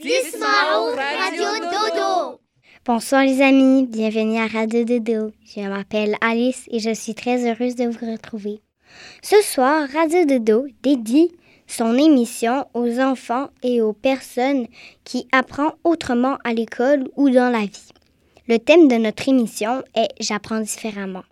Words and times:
Dismao 0.00 0.94
Radio 0.94 1.58
Dodo. 1.58 2.40
Bonsoir 2.86 3.24
les 3.24 3.42
amis, 3.42 3.84
bienvenue 3.84 4.38
à 4.38 4.46
Radio 4.46 4.84
Dodo. 4.84 5.32
Je 5.44 5.60
m'appelle 5.68 6.14
Alice 6.20 6.66
et 6.70 6.78
je 6.78 6.94
suis 6.94 7.16
très 7.16 7.50
heureuse 7.50 7.74
de 7.74 7.88
vous 7.88 8.08
retrouver. 8.08 8.60
Ce 9.22 9.42
soir, 9.42 9.88
Radio 9.92 10.24
Dodo 10.24 10.66
dédie 10.84 11.32
son 11.66 11.98
émission 11.98 12.66
aux 12.74 13.00
enfants 13.00 13.48
et 13.64 13.82
aux 13.82 13.92
personnes 13.92 14.68
qui 15.02 15.26
apprennent 15.32 15.72
autrement 15.82 16.38
à 16.44 16.52
l'école 16.52 17.08
ou 17.16 17.28
dans 17.28 17.50
la 17.50 17.62
vie. 17.62 17.88
Le 18.46 18.58
thème 18.58 18.86
de 18.86 18.94
notre 18.94 19.28
émission 19.28 19.82
est 19.96 20.14
J'apprends 20.20 20.60
différemment. 20.60 21.24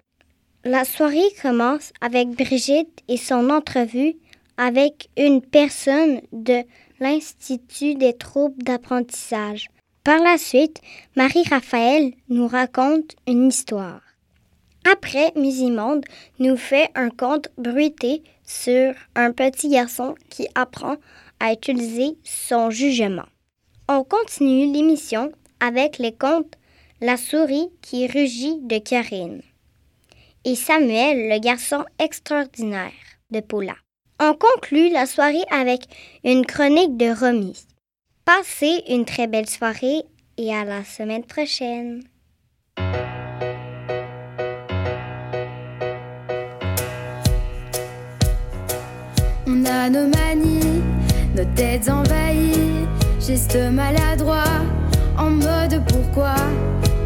La 0.65 0.85
soirée 0.85 1.31
commence 1.41 1.93
avec 2.01 2.31
Brigitte 2.31 2.99
et 3.07 3.17
son 3.17 3.49
entrevue 3.49 4.17
avec 4.57 5.09
une 5.17 5.41
personne 5.41 6.21
de 6.33 6.65
l'Institut 7.01 7.95
des 7.95 8.15
troubles 8.15 8.63
d'apprentissage. 8.63 9.69
Par 10.05 10.21
la 10.21 10.39
suite, 10.39 10.81
Marie-Raphaël 11.17 12.13
nous 12.29 12.47
raconte 12.47 13.17
une 13.27 13.49
histoire. 13.49 14.01
Après, 14.91 15.33
Musimonde 15.35 16.05
nous 16.39 16.57
fait 16.57 16.91
un 16.95 17.11
conte 17.11 17.49
bruité 17.59 18.23
sur 18.45 18.95
un 19.17 19.33
petit 19.33 19.69
garçon 19.69 20.15
qui 20.31 20.47
apprend 20.55 20.97
à 21.41 21.53
utiliser 21.53 22.17
son 22.23 22.71
jugement. 22.71 23.27
On 23.89 24.05
continue 24.05 24.73
l'émission 24.73 25.33
avec 25.61 25.99
les 25.99 26.13
contes 26.13 26.55
La 27.01 27.17
souris 27.17 27.69
qui 27.83 28.07
rugit 28.07 28.59
de 28.63 28.79
Karine 28.79 29.43
et 30.47 30.55
Samuel, 30.55 31.29
le 31.29 31.41
garçon 31.41 31.85
extraordinaire 31.99 32.93
de 33.33 33.41
Paula. 33.41 33.75
On 34.19 34.33
conclut 34.33 34.89
la 34.89 35.05
soirée 35.05 35.45
avec 35.51 35.83
une 36.25 36.47
chronique 36.47 36.97
de 36.97 37.13
Romy. 37.15 37.53
Passez 38.25 38.83
une 38.89 39.05
très 39.05 39.27
belle 39.27 39.49
soirée 39.49 40.05
et 40.39 40.55
à 40.55 40.65
la 40.65 40.85
semaine 40.85 41.23
prochaine. 41.23 42.03
On 49.47 49.65
a 49.67 49.91
nos 49.91 50.09
manies, 50.09 50.83
nos 51.37 51.45
têtes 51.55 51.91
envahies, 51.91 52.87
gestes 53.21 53.71
maladroits, 53.71 54.65
en 55.19 55.29
mode 55.29 55.83
pourquoi? 55.89 56.37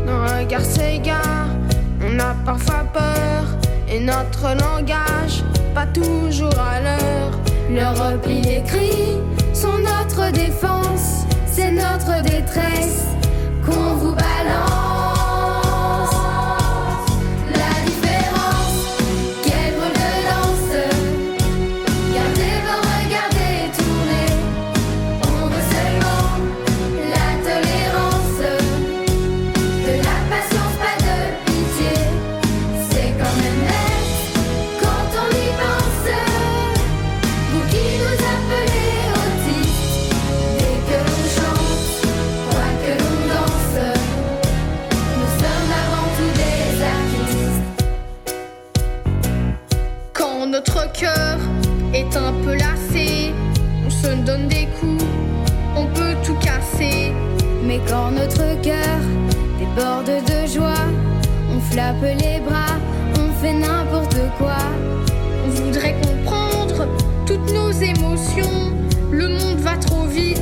Nos 0.07 0.39
regards 0.39 0.65
s'égarent, 0.65 1.57
on 2.03 2.21
a 2.21 2.37
parfois 2.45 2.85
peur, 2.93 3.59
et 3.89 3.99
notre 3.99 4.55
langage, 4.55 5.43
pas 5.75 5.87
toujours 5.87 6.59
à 6.59 6.81
l'heure. 6.81 7.31
Le 7.71 7.87
repli 7.87 8.41
des 8.41 8.63
cris 8.63 9.19
sont 9.53 9.79
notre 9.79 10.33
défense, 10.33 11.25
c'est 11.47 11.71
notre 11.71 12.23
détresse 12.23 13.07
qu'on 13.65 13.95
vous 13.95 14.15
balance. 14.15 15.00
Cœur 51.01 51.39
est 51.95 52.15
un 52.15 52.33
peu 52.45 52.55
lassé, 52.55 53.33
on 53.87 53.89
se 53.89 54.09
donne 54.27 54.49
des 54.49 54.69
coups, 54.79 55.03
on 55.75 55.87
peut 55.87 56.15
tout 56.23 56.35
casser. 56.35 57.13
Mais 57.65 57.81
quand 57.89 58.11
notre 58.11 58.61
cœur 58.61 59.01
déborde 59.59 60.13
de 60.31 60.47
joie, 60.47 60.85
on 61.55 61.59
flappe 61.59 62.03
les 62.03 62.41
bras, 62.41 62.77
on 63.19 63.33
fait 63.41 63.55
n'importe 63.55 64.19
quoi. 64.37 64.61
On 65.47 65.49
voudrait 65.49 65.97
comprendre 66.03 66.87
toutes 67.25 67.51
nos 67.55 67.71
émotions, 67.71 68.73
le 69.11 69.29
monde 69.29 69.61
va 69.61 69.77
trop 69.77 70.05
vite. 70.05 70.40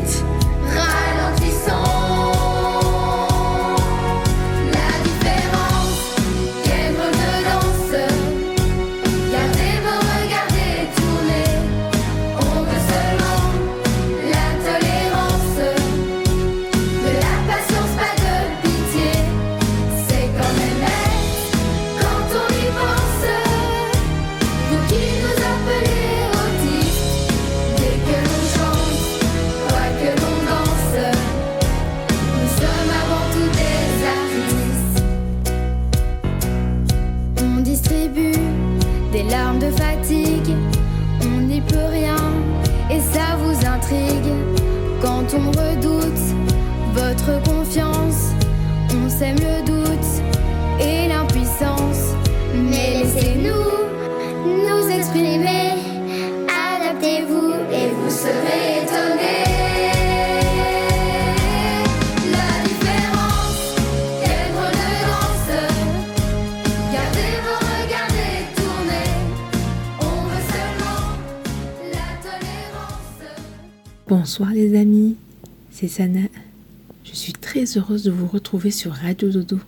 Heureuse 77.76 78.04
de 78.04 78.10
vous 78.10 78.26
retrouver 78.26 78.70
sur 78.70 78.92
Radio 78.92 79.28
Dodo. 79.28 79.58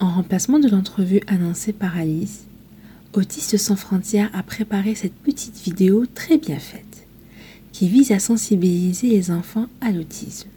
En 0.00 0.10
remplacement 0.10 0.58
de 0.58 0.68
l'entrevue 0.68 1.20
annoncée 1.28 1.72
par 1.72 1.96
Alice, 1.96 2.44
Autistes 3.14 3.58
sans 3.58 3.76
frontières 3.76 4.30
a 4.32 4.42
préparé 4.42 4.94
cette 4.94 5.14
petite 5.14 5.62
vidéo 5.62 6.06
très 6.14 6.38
bien 6.38 6.58
faite 6.58 7.06
qui 7.72 7.86
vise 7.88 8.10
à 8.10 8.18
sensibiliser 8.18 9.08
les 9.08 9.30
enfants 9.30 9.66
à 9.82 9.90
l'autisme. 9.90 10.48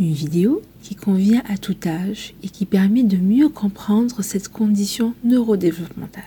Une 0.00 0.12
vidéo 0.12 0.62
qui 0.82 0.96
convient 0.96 1.42
à 1.48 1.56
tout 1.56 1.76
âge 1.86 2.34
et 2.42 2.48
qui 2.48 2.66
permet 2.66 3.04
de 3.04 3.16
mieux 3.16 3.48
comprendre 3.48 4.22
cette 4.22 4.48
condition 4.48 5.14
neurodéveloppementale. 5.22 6.24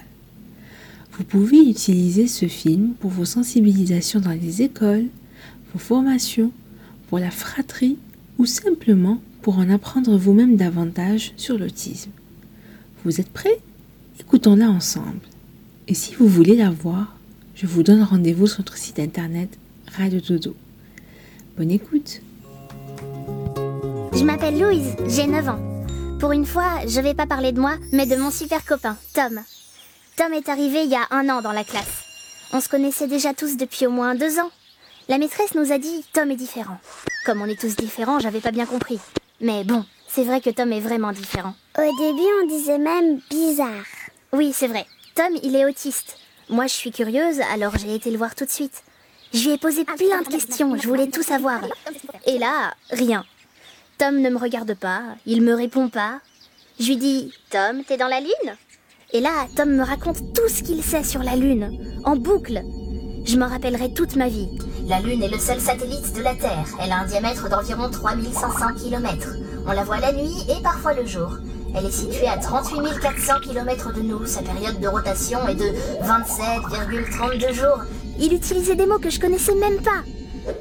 Vous 1.13 1.25
pouvez 1.25 1.59
utiliser 1.69 2.27
ce 2.27 2.47
film 2.47 2.93
pour 2.99 3.11
vos 3.11 3.25
sensibilisations 3.25 4.21
dans 4.21 4.31
les 4.31 4.61
écoles, 4.61 5.07
vos 5.73 5.79
formations, 5.79 6.51
pour 7.09 7.19
la 7.19 7.31
fratrie 7.31 7.97
ou 8.37 8.45
simplement 8.45 9.19
pour 9.41 9.57
en 9.57 9.69
apprendre 9.69 10.17
vous-même 10.17 10.55
davantage 10.55 11.33
sur 11.37 11.57
l'autisme. 11.57 12.11
Vous 13.03 13.19
êtes 13.19 13.29
prêts? 13.29 13.59
Écoutons-la 14.19 14.69
ensemble. 14.69 15.21
Et 15.87 15.93
si 15.93 16.15
vous 16.15 16.27
voulez 16.27 16.55
la 16.55 16.69
voir, 16.69 17.15
je 17.55 17.65
vous 17.65 17.83
donne 17.83 18.03
rendez-vous 18.03 18.47
sur 18.47 18.59
notre 18.59 18.77
site 18.77 18.99
internet 18.99 19.49
Radio 19.95 20.19
Dodo. 20.19 20.55
Bonne 21.57 21.71
écoute 21.71 22.21
Je 24.13 24.23
m'appelle 24.23 24.59
Louise, 24.59 24.95
j'ai 25.07 25.27
9 25.27 25.49
ans. 25.49 25.59
Pour 26.19 26.31
une 26.31 26.45
fois, 26.45 26.79
je 26.87 26.99
vais 26.99 27.13
pas 27.13 27.27
parler 27.27 27.51
de 27.51 27.61
moi, 27.61 27.75
mais 27.93 28.05
de 28.05 28.15
mon 28.15 28.31
super 28.31 28.65
copain, 28.65 28.97
Tom. 29.13 29.39
Tom 30.17 30.33
est 30.33 30.49
arrivé 30.49 30.83
il 30.83 30.89
y 30.89 30.95
a 30.95 31.07
un 31.11 31.29
an 31.29 31.41
dans 31.41 31.51
la 31.51 31.63
classe. 31.63 32.03
On 32.53 32.59
se 32.59 32.69
connaissait 32.69 33.07
déjà 33.07 33.33
tous 33.33 33.55
depuis 33.55 33.85
au 33.85 33.91
moins 33.91 34.15
deux 34.15 34.39
ans. 34.39 34.51
La 35.09 35.17
maîtresse 35.17 35.55
nous 35.55 35.71
a 35.71 35.77
dit 35.77 36.03
Tom 36.13 36.31
est 36.31 36.35
différent. 36.35 36.79
Comme 37.27 37.41
on 37.41 37.47
est 37.47 37.59
tous 37.59 37.75
différents, 37.75 38.19
j'avais 38.19 38.39
pas 38.39 38.51
bien 38.51 38.65
compris. 38.65 39.01
Mais 39.41 39.65
bon, 39.65 39.83
c'est 40.07 40.23
vrai 40.23 40.39
que 40.39 40.49
Tom 40.49 40.71
est 40.71 40.79
vraiment 40.79 41.11
différent. 41.11 41.55
Au 41.77 41.81
début, 41.81 42.23
on 42.41 42.47
disait 42.47 42.77
même 42.77 43.19
bizarre. 43.29 43.83
Oui, 44.31 44.53
c'est 44.53 44.67
vrai. 44.67 44.85
Tom, 45.13 45.37
il 45.43 45.53
est 45.53 45.65
autiste. 45.65 46.15
Moi, 46.47 46.67
je 46.67 46.73
suis 46.73 46.91
curieuse, 46.91 47.41
alors 47.51 47.77
j'ai 47.77 47.93
été 47.93 48.11
le 48.11 48.17
voir 48.17 48.33
tout 48.33 48.45
de 48.45 48.49
suite. 48.49 48.81
Je 49.33 49.43
lui 49.43 49.55
ai 49.55 49.57
posé 49.57 49.83
plein 49.83 50.21
de 50.21 50.29
questions, 50.29 50.77
je 50.77 50.87
voulais 50.87 51.09
tout 51.09 51.21
savoir. 51.21 51.59
Et 52.25 52.37
là, 52.37 52.73
rien. 52.91 53.25
Tom 53.97 54.21
ne 54.21 54.29
me 54.29 54.37
regarde 54.37 54.75
pas, 54.75 55.01
il 55.25 55.41
me 55.41 55.53
répond 55.53 55.89
pas. 55.89 56.21
Je 56.79 56.87
lui 56.87 56.95
dis 56.95 57.33
Tom, 57.49 57.83
t'es 57.83 57.97
dans 57.97 58.07
la 58.07 58.21
lune? 58.21 58.55
Et 59.11 59.19
là, 59.19 59.47
Tom 59.57 59.71
me 59.71 59.83
raconte 59.83 60.33
tout 60.33 60.47
ce 60.47 60.63
qu'il 60.63 60.81
sait 60.81 61.03
sur 61.03 61.23
la 61.23 61.35
lune, 61.35 62.01
en 62.05 62.15
boucle. 62.15 62.61
Je 63.25 63.35
m'en 63.35 63.49
rappellerai 63.49 63.93
toute 63.93 64.15
ma 64.15 64.29
vie. 64.29 64.47
La 64.87 65.01
lune 65.01 65.21
est 65.21 65.27
le 65.27 65.37
seul 65.37 65.59
satellite 65.59 66.13
de 66.15 66.21
la 66.21 66.33
Terre. 66.33 66.65
Elle 66.81 66.93
a 66.93 66.99
un 66.99 67.05
diamètre 67.05 67.49
d'environ 67.49 67.89
3500 67.89 68.73
km. 68.81 69.35
On 69.67 69.73
la 69.73 69.83
voit 69.83 69.99
la 69.99 70.13
nuit 70.13 70.45
et 70.49 70.63
parfois 70.63 70.93
le 70.93 71.05
jour. 71.05 71.29
Elle 71.75 71.85
est 71.85 71.91
située 71.91 72.29
à 72.29 72.37
38 72.37 72.97
400 73.01 73.33
km 73.41 73.93
de 73.93 74.01
nous. 74.01 74.25
Sa 74.25 74.41
période 74.41 74.79
de 74.79 74.87
rotation 74.87 75.45
est 75.49 75.55
de 75.55 75.65
27,32 76.03 77.53
jours. 77.53 77.81
Il 78.17 78.33
utilisait 78.33 78.75
des 78.75 78.85
mots 78.85 78.97
que 78.97 79.09
je 79.09 79.19
connaissais 79.19 79.55
même 79.55 79.81
pas. 79.81 80.03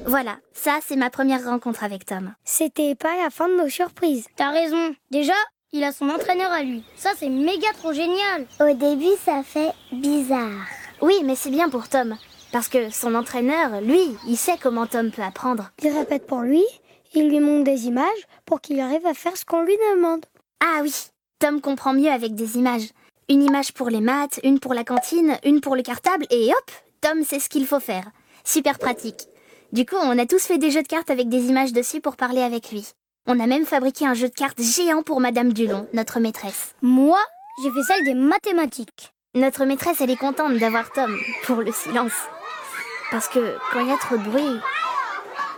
Voilà, 0.07 0.39
ça 0.53 0.81
c'est 0.85 0.97
ma 0.97 1.11
première 1.11 1.45
rencontre 1.45 1.85
avec 1.85 2.05
Tom. 2.05 2.35
C'était 2.45 2.97
pas 2.97 3.17
la 3.23 3.31
fin 3.31 3.49
de 3.49 3.55
nos 3.55 3.69
surprises. 3.69 4.27
T'as 4.35 4.51
raison. 4.51 4.93
Déjà, 5.13 5.35
il 5.73 5.85
a 5.85 5.93
son 5.93 6.09
entraîneur 6.09 6.51
à 6.51 6.65
lui. 6.65 6.83
Ça, 6.97 7.11
c'est 7.17 7.29
méga 7.29 7.69
trop 7.79 7.93
génial. 7.93 8.47
Au 8.61 8.75
début, 8.75 9.15
ça 9.25 9.43
fait 9.45 9.71
bizarre. 9.93 10.67
Oui, 11.01 11.15
mais 11.25 11.37
c'est 11.37 11.51
bien 11.51 11.69
pour 11.69 11.89
Tom. 11.89 12.17
Parce 12.57 12.69
que 12.69 12.89
son 12.89 13.15
entraîneur, 13.15 13.83
lui, 13.83 14.01
il 14.27 14.39
sait 14.39 14.57
comment 14.59 14.87
Tom 14.87 15.11
peut 15.11 15.21
apprendre. 15.21 15.73
Il 15.83 15.91
répète 15.91 16.27
pour 16.27 16.41
lui, 16.41 16.65
il 17.13 17.29
lui 17.29 17.39
montre 17.39 17.65
des 17.65 17.85
images 17.85 18.27
pour 18.47 18.63
qu'il 18.63 18.81
arrive 18.81 19.05
à 19.05 19.13
faire 19.13 19.37
ce 19.37 19.45
qu'on 19.45 19.61
lui 19.63 19.77
demande. 19.93 20.25
Ah 20.61 20.81
oui, 20.81 20.95
Tom 21.39 21.61
comprend 21.61 21.93
mieux 21.93 22.11
avec 22.11 22.35
des 22.35 22.57
images. 22.57 22.89
Une 23.29 23.43
image 23.43 23.75
pour 23.75 23.91
les 23.91 24.01
maths, 24.01 24.41
une 24.43 24.59
pour 24.59 24.73
la 24.73 24.85
cantine, 24.85 25.37
une 25.45 25.61
pour 25.61 25.77
le 25.77 25.83
cartable, 25.83 26.25
et 26.31 26.49
hop, 26.49 26.71
Tom 27.03 27.25
sait 27.25 27.41
ce 27.41 27.51
qu'il 27.51 27.67
faut 27.67 27.79
faire. 27.79 28.11
Super 28.43 28.79
pratique. 28.79 29.29
Du 29.73 29.85
coup, 29.85 29.97
on 30.01 30.19
a 30.19 30.25
tous 30.25 30.43
fait 30.43 30.57
des 30.57 30.71
jeux 30.71 30.83
de 30.83 30.89
cartes 30.89 31.11
avec 31.11 31.29
des 31.29 31.51
images 31.51 31.75
dessus 31.75 32.01
pour 32.01 32.17
parler 32.17 32.41
avec 32.41 32.73
lui. 32.73 32.89
On 33.27 33.39
a 33.39 33.47
même 33.47 33.67
fabriqué 33.67 34.07
un 34.07 34.15
jeu 34.15 34.31
de 34.31 34.35
cartes 34.35 34.63
géant 34.63 35.03
pour 35.03 35.21
Madame 35.21 35.53
Dulon, 35.53 35.89
notre 35.93 36.21
maîtresse. 36.21 36.75
Moi, 36.81 37.19
j'ai 37.63 37.71
fait 37.71 37.93
celle 37.93 38.05
des 38.07 38.15
mathématiques. 38.15 39.13
Notre 39.35 39.67
maîtresse, 39.67 40.01
elle 40.01 40.09
est 40.09 40.17
contente 40.17 40.57
d'avoir 40.57 40.91
Tom 40.93 41.15
pour 41.45 41.57
le 41.57 41.71
silence. 41.71 42.15
Parce 43.11 43.29
que 43.29 43.57
quand 43.73 43.81
il 43.81 43.89
y 43.89 43.93
a 43.93 43.97
trop 43.97 44.17
de 44.17 44.23
bruit, 44.23 44.61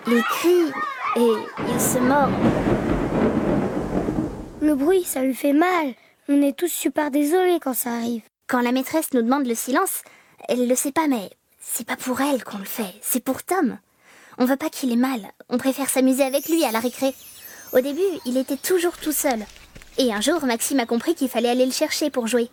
il 0.07 0.23
crie 0.23 0.73
et 1.17 1.33
il 1.73 1.81
se 1.81 1.99
mord. 1.99 2.29
Le 4.61 4.75
bruit, 4.75 5.05
ça 5.05 5.23
lui 5.23 5.35
fait 5.35 5.53
mal. 5.53 5.95
On 6.29 6.43
est 6.43 6.57
tous 6.57 6.69
super 6.71 7.11
désolés 7.11 7.59
quand 7.61 7.75
ça 7.75 7.91
arrive. 7.93 8.23
Quand 8.49 8.61
la 8.61 8.73
maîtresse 8.73 9.13
nous 9.15 9.23
demande 9.23 9.47
le 9.47 9.55
silence, 9.55 10.03
elle 10.49 10.69
le 10.69 10.75
sait 10.75 10.93
pas, 10.93 11.07
mais 11.07 11.31
c'est 11.59 11.87
pas 11.87 11.97
pour 11.97 12.21
elle 12.21 12.45
qu'on 12.45 12.59
le 12.59 12.65
fait, 12.65 12.95
c'est 13.03 13.25
pour 13.25 13.43
Tom. 13.43 13.79
On 14.39 14.45
veut 14.45 14.57
pas 14.57 14.71
qu'il 14.71 14.93
ait 14.93 14.97
mal, 14.97 15.21
on 15.49 15.59
préfère 15.59 15.89
s'amuser 15.89 16.23
avec 16.23 16.49
lui 16.49 16.65
à 16.65 16.73
la 16.73 16.81
récré. 16.81 17.15
Au 17.73 17.81
début, 17.81 18.01
il 18.25 18.37
était 18.37 18.57
toujours 18.57 18.97
tout 18.97 19.13
seul. 19.13 19.41
Et 19.99 20.13
un 20.13 20.21
jour, 20.21 20.45
Maxime 20.45 20.81
a 20.81 20.87
compris 20.87 21.15
qu'il 21.15 21.29
fallait 21.29 21.49
aller 21.49 21.67
le 21.67 21.73
chercher 21.73 22.09
pour 22.09 22.27
jouer. 22.27 22.49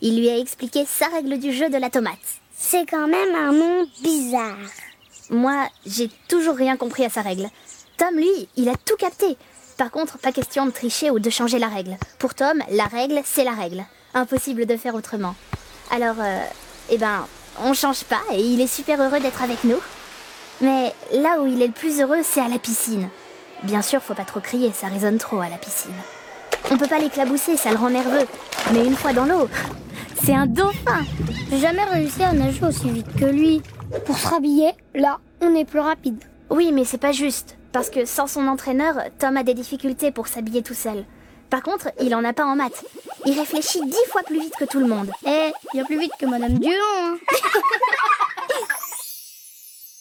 Il 0.00 0.18
lui 0.18 0.28
a 0.28 0.38
expliqué 0.38 0.84
sa 0.84 1.06
règle 1.06 1.38
du 1.38 1.52
jeu 1.52 1.68
de 1.70 1.78
la 1.78 1.90
tomate. 1.90 2.41
C'est 2.64 2.86
quand 2.88 3.08
même 3.08 3.34
un 3.34 3.52
nom 3.52 3.86
bizarre. 4.02 4.56
Moi, 5.30 5.66
j'ai 5.84 6.08
toujours 6.28 6.54
rien 6.54 6.76
compris 6.76 7.04
à 7.04 7.10
sa 7.10 7.20
règle. 7.20 7.48
Tom, 7.98 8.14
lui, 8.14 8.48
il 8.56 8.68
a 8.68 8.74
tout 8.86 8.94
capté. 8.96 9.36
Par 9.76 9.90
contre, 9.90 10.16
pas 10.16 10.30
question 10.30 10.64
de 10.64 10.70
tricher 10.70 11.10
ou 11.10 11.18
de 11.18 11.28
changer 11.28 11.58
la 11.58 11.66
règle. 11.66 11.96
Pour 12.20 12.34
Tom, 12.34 12.62
la 12.70 12.84
règle, 12.84 13.20
c'est 13.24 13.42
la 13.42 13.50
règle. 13.50 13.84
Impossible 14.14 14.64
de 14.64 14.76
faire 14.76 14.94
autrement. 14.94 15.34
Alors, 15.90 16.14
euh, 16.20 16.40
eh 16.88 16.98
ben, 16.98 17.26
on 17.62 17.74
change 17.74 18.04
pas 18.04 18.22
et 18.32 18.40
il 18.40 18.60
est 18.60 18.72
super 18.72 19.02
heureux 19.02 19.20
d'être 19.20 19.42
avec 19.42 19.64
nous. 19.64 19.80
Mais 20.60 20.94
là 21.12 21.40
où 21.40 21.46
il 21.46 21.60
est 21.60 21.66
le 21.66 21.72
plus 21.72 22.00
heureux, 22.00 22.22
c'est 22.22 22.40
à 22.40 22.48
la 22.48 22.60
piscine. 22.60 23.08
Bien 23.64 23.82
sûr, 23.82 24.00
faut 24.00 24.14
pas 24.14 24.24
trop 24.24 24.40
crier, 24.40 24.72
ça 24.72 24.86
résonne 24.86 25.18
trop 25.18 25.40
à 25.40 25.48
la 25.48 25.58
piscine. 25.58 25.92
On 26.70 26.76
peut 26.76 26.86
pas 26.86 26.98
l'éclabousser, 26.98 27.56
ça 27.56 27.70
le 27.70 27.76
rend 27.76 27.90
nerveux. 27.90 28.26
Mais 28.72 28.86
une 28.86 28.96
fois 28.96 29.12
dans 29.12 29.24
l'eau, 29.24 29.48
c'est 30.24 30.34
un 30.34 30.46
dauphin. 30.46 31.04
J'ai 31.50 31.58
jamais 31.58 31.84
réussi 31.84 32.22
à 32.22 32.32
nager 32.32 32.64
aussi 32.64 32.90
vite 32.90 33.12
que 33.18 33.24
lui. 33.24 33.62
Pour 34.06 34.16
se 34.16 34.28
rhabiller, 34.28 34.72
là, 34.94 35.18
on 35.40 35.54
est 35.54 35.64
plus 35.64 35.80
rapide. 35.80 36.22
Oui, 36.48 36.70
mais 36.72 36.84
c'est 36.84 36.98
pas 36.98 37.12
juste. 37.12 37.56
Parce 37.72 37.90
que 37.90 38.04
sans 38.04 38.26
son 38.26 38.46
entraîneur, 38.46 38.94
Tom 39.18 39.36
a 39.36 39.42
des 39.42 39.54
difficultés 39.54 40.12
pour 40.12 40.28
s'habiller 40.28 40.62
tout 40.62 40.74
seul. 40.74 41.04
Par 41.50 41.62
contre, 41.62 41.88
il 42.00 42.14
en 42.14 42.24
a 42.24 42.32
pas 42.32 42.46
en 42.46 42.56
maths. 42.56 42.84
Il 43.26 43.38
réfléchit 43.38 43.84
dix 43.84 44.04
fois 44.08 44.22
plus 44.22 44.40
vite 44.40 44.54
que 44.58 44.64
tout 44.64 44.80
le 44.80 44.86
monde. 44.86 45.10
Eh, 45.26 45.52
il 45.74 45.80
a 45.80 45.84
plus 45.84 45.98
vite 45.98 46.12
que 46.18 46.26
Madame 46.26 46.58
Dion. 46.58 46.72
Hein. 46.72 47.16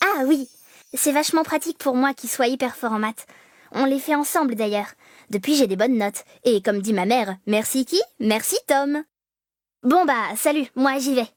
ah 0.01 0.23
oui, 0.25 0.47
c'est 0.93 1.11
vachement 1.11 1.43
pratique 1.43 1.77
pour 1.77 1.95
moi 1.95 2.13
qu'il 2.13 2.29
soit 2.29 2.47
hyper 2.47 2.75
fort 2.75 2.93
en 2.93 2.99
maths. 2.99 3.25
On 3.73 3.85
les 3.85 3.99
fait 3.99 4.15
ensemble 4.15 4.55
d'ailleurs. 4.55 4.87
Depuis, 5.31 5.55
j'ai 5.55 5.67
des 5.67 5.77
bonnes 5.77 5.97
notes. 5.97 6.25
Et 6.43 6.61
comme 6.61 6.81
dit 6.81 6.91
ma 6.91 7.05
mère, 7.05 7.37
merci 7.47 7.85
qui? 7.85 8.01
Merci 8.19 8.57
Tom. 8.67 9.03
Bon 9.81 10.03
bah, 10.05 10.35
salut, 10.35 10.67
moi 10.75 10.99
j'y 10.99 11.15
vais. 11.15 11.27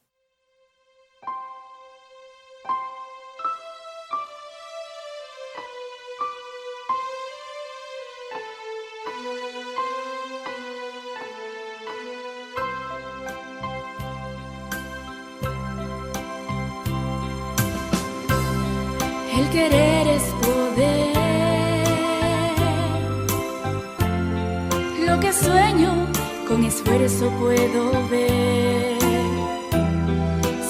Esfuerzo 27.14 27.30
puedo 27.38 28.08
ver. 28.08 28.98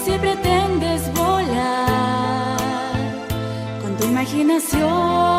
Si 0.05 0.19
pretendes 0.19 1.13
volar 1.15 2.59
con 3.83 3.97
tu 3.97 4.05
imaginación, 4.05 5.34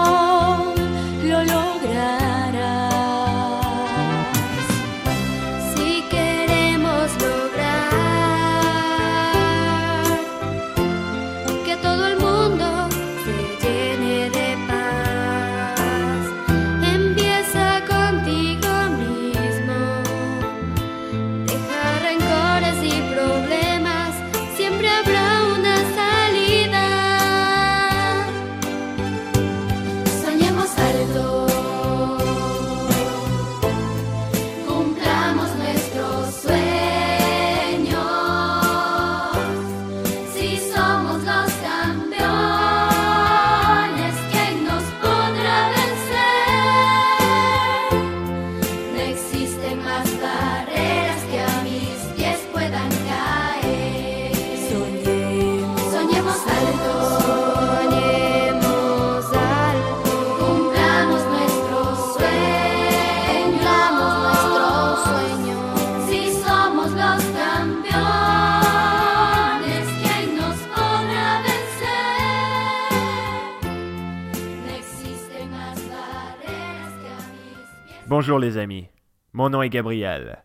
Bonjour 78.08 78.38
les 78.38 78.60
amis, 78.60 78.88
mon 79.34 79.50
nom 79.50 79.64
est 79.64 79.70
Gabriel. 79.70 80.44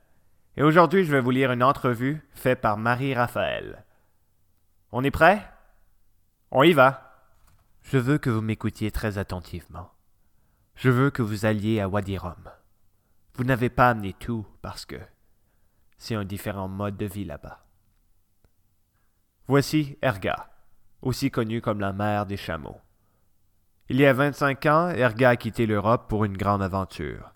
Et 0.57 0.63
aujourd'hui, 0.63 1.05
je 1.05 1.13
vais 1.13 1.21
vous 1.21 1.31
lire 1.31 1.53
une 1.53 1.63
entrevue 1.63 2.27
faite 2.33 2.63
par 2.63 2.79
Marie-Raphaël. 2.79 3.85
On 4.93 5.05
est 5.05 5.11
prêt 5.11 5.47
On 6.51 6.63
y 6.63 6.73
va. 6.73 7.23
Je 7.83 7.99
veux 7.99 8.17
que 8.17 8.31
vous 8.31 8.41
m'écoutiez 8.41 8.91
très 8.91 9.19
attentivement. 9.19 9.91
Je 10.75 10.89
veux 10.89 11.11
que 11.11 11.21
vous 11.21 11.45
alliez 11.45 11.81
à 11.81 11.89
Wadi 11.89 12.17
Rum. 12.17 12.49
Vous 13.35 13.45
n'avez 13.45 13.69
pas 13.69 13.91
amené 13.91 14.15
tout 14.15 14.47
parce 14.63 14.87
que 14.87 14.97
c'est 15.99 16.15
un 16.15 16.25
différent 16.25 16.69
mode 16.69 16.97
de 16.97 17.05
vie 17.05 17.27
là-bas. 17.27 17.67
Voici 19.49 19.99
Erga, 20.01 20.49
aussi 21.03 21.31
connue 21.31 21.61
comme 21.61 21.81
la 21.81 21.93
mère 21.93 22.25
des 22.25 22.39
chameaux. 22.39 22.81
Il 23.91 24.01
y 24.01 24.07
a 24.07 24.15
25 24.15 24.65
ans, 24.65 24.89
Erga 24.89 25.29
a 25.29 25.37
quitté 25.37 25.67
l'Europe 25.67 26.09
pour 26.09 26.25
une 26.25 26.39
grande 26.39 26.63
aventure. 26.63 27.35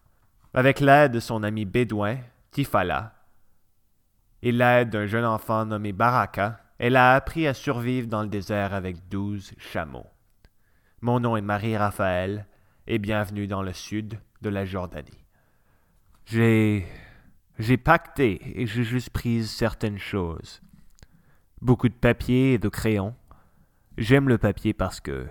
Avec 0.57 0.79
l'aide 0.79 1.11
de 1.11 1.19
son 1.19 1.43
ami 1.43 1.65
bédouin, 1.65 2.19
Tifala, 2.53 3.13
et 4.41 4.53
l'aide 4.53 4.89
d'un 4.91 5.05
jeune 5.05 5.25
enfant 5.25 5.67
nommé 5.67 5.93
Baraka, 5.93 6.61
elle 6.79 6.95
a 6.95 7.17
appris 7.17 7.49
à 7.49 7.55
survivre 7.55 8.07
dans 8.07 8.23
le 8.23 8.29
désert 8.29 8.73
avec 8.73 9.09
douze 9.09 9.53
chameaux. 9.59 10.07
Mon 11.01 11.19
nom 11.19 11.37
est 11.37 11.43
Marie-Raphaël 11.43 12.47
et 12.87 13.01
bienvenue 13.01 13.49
dans 13.49 13.63
le 13.63 13.73
sud 13.73 14.21
de 14.43 14.49
la 14.49 14.65
Jordanie. 14.65 15.25
J'ai. 16.25 16.87
J'ai 17.59 17.77
pacté 17.77 18.61
et 18.61 18.67
j'ai 18.67 18.85
juste 18.85 19.11
pris 19.11 19.45
certaines 19.45 19.99
choses. 19.99 20.61
Beaucoup 21.61 21.89
de 21.89 21.95
papier 21.95 22.55
et 22.55 22.59
de 22.59 22.69
crayons. 22.69 23.17
J'aime 23.97 24.29
le 24.29 24.39
papier 24.39 24.73
parce 24.73 25.01
que 25.01 25.27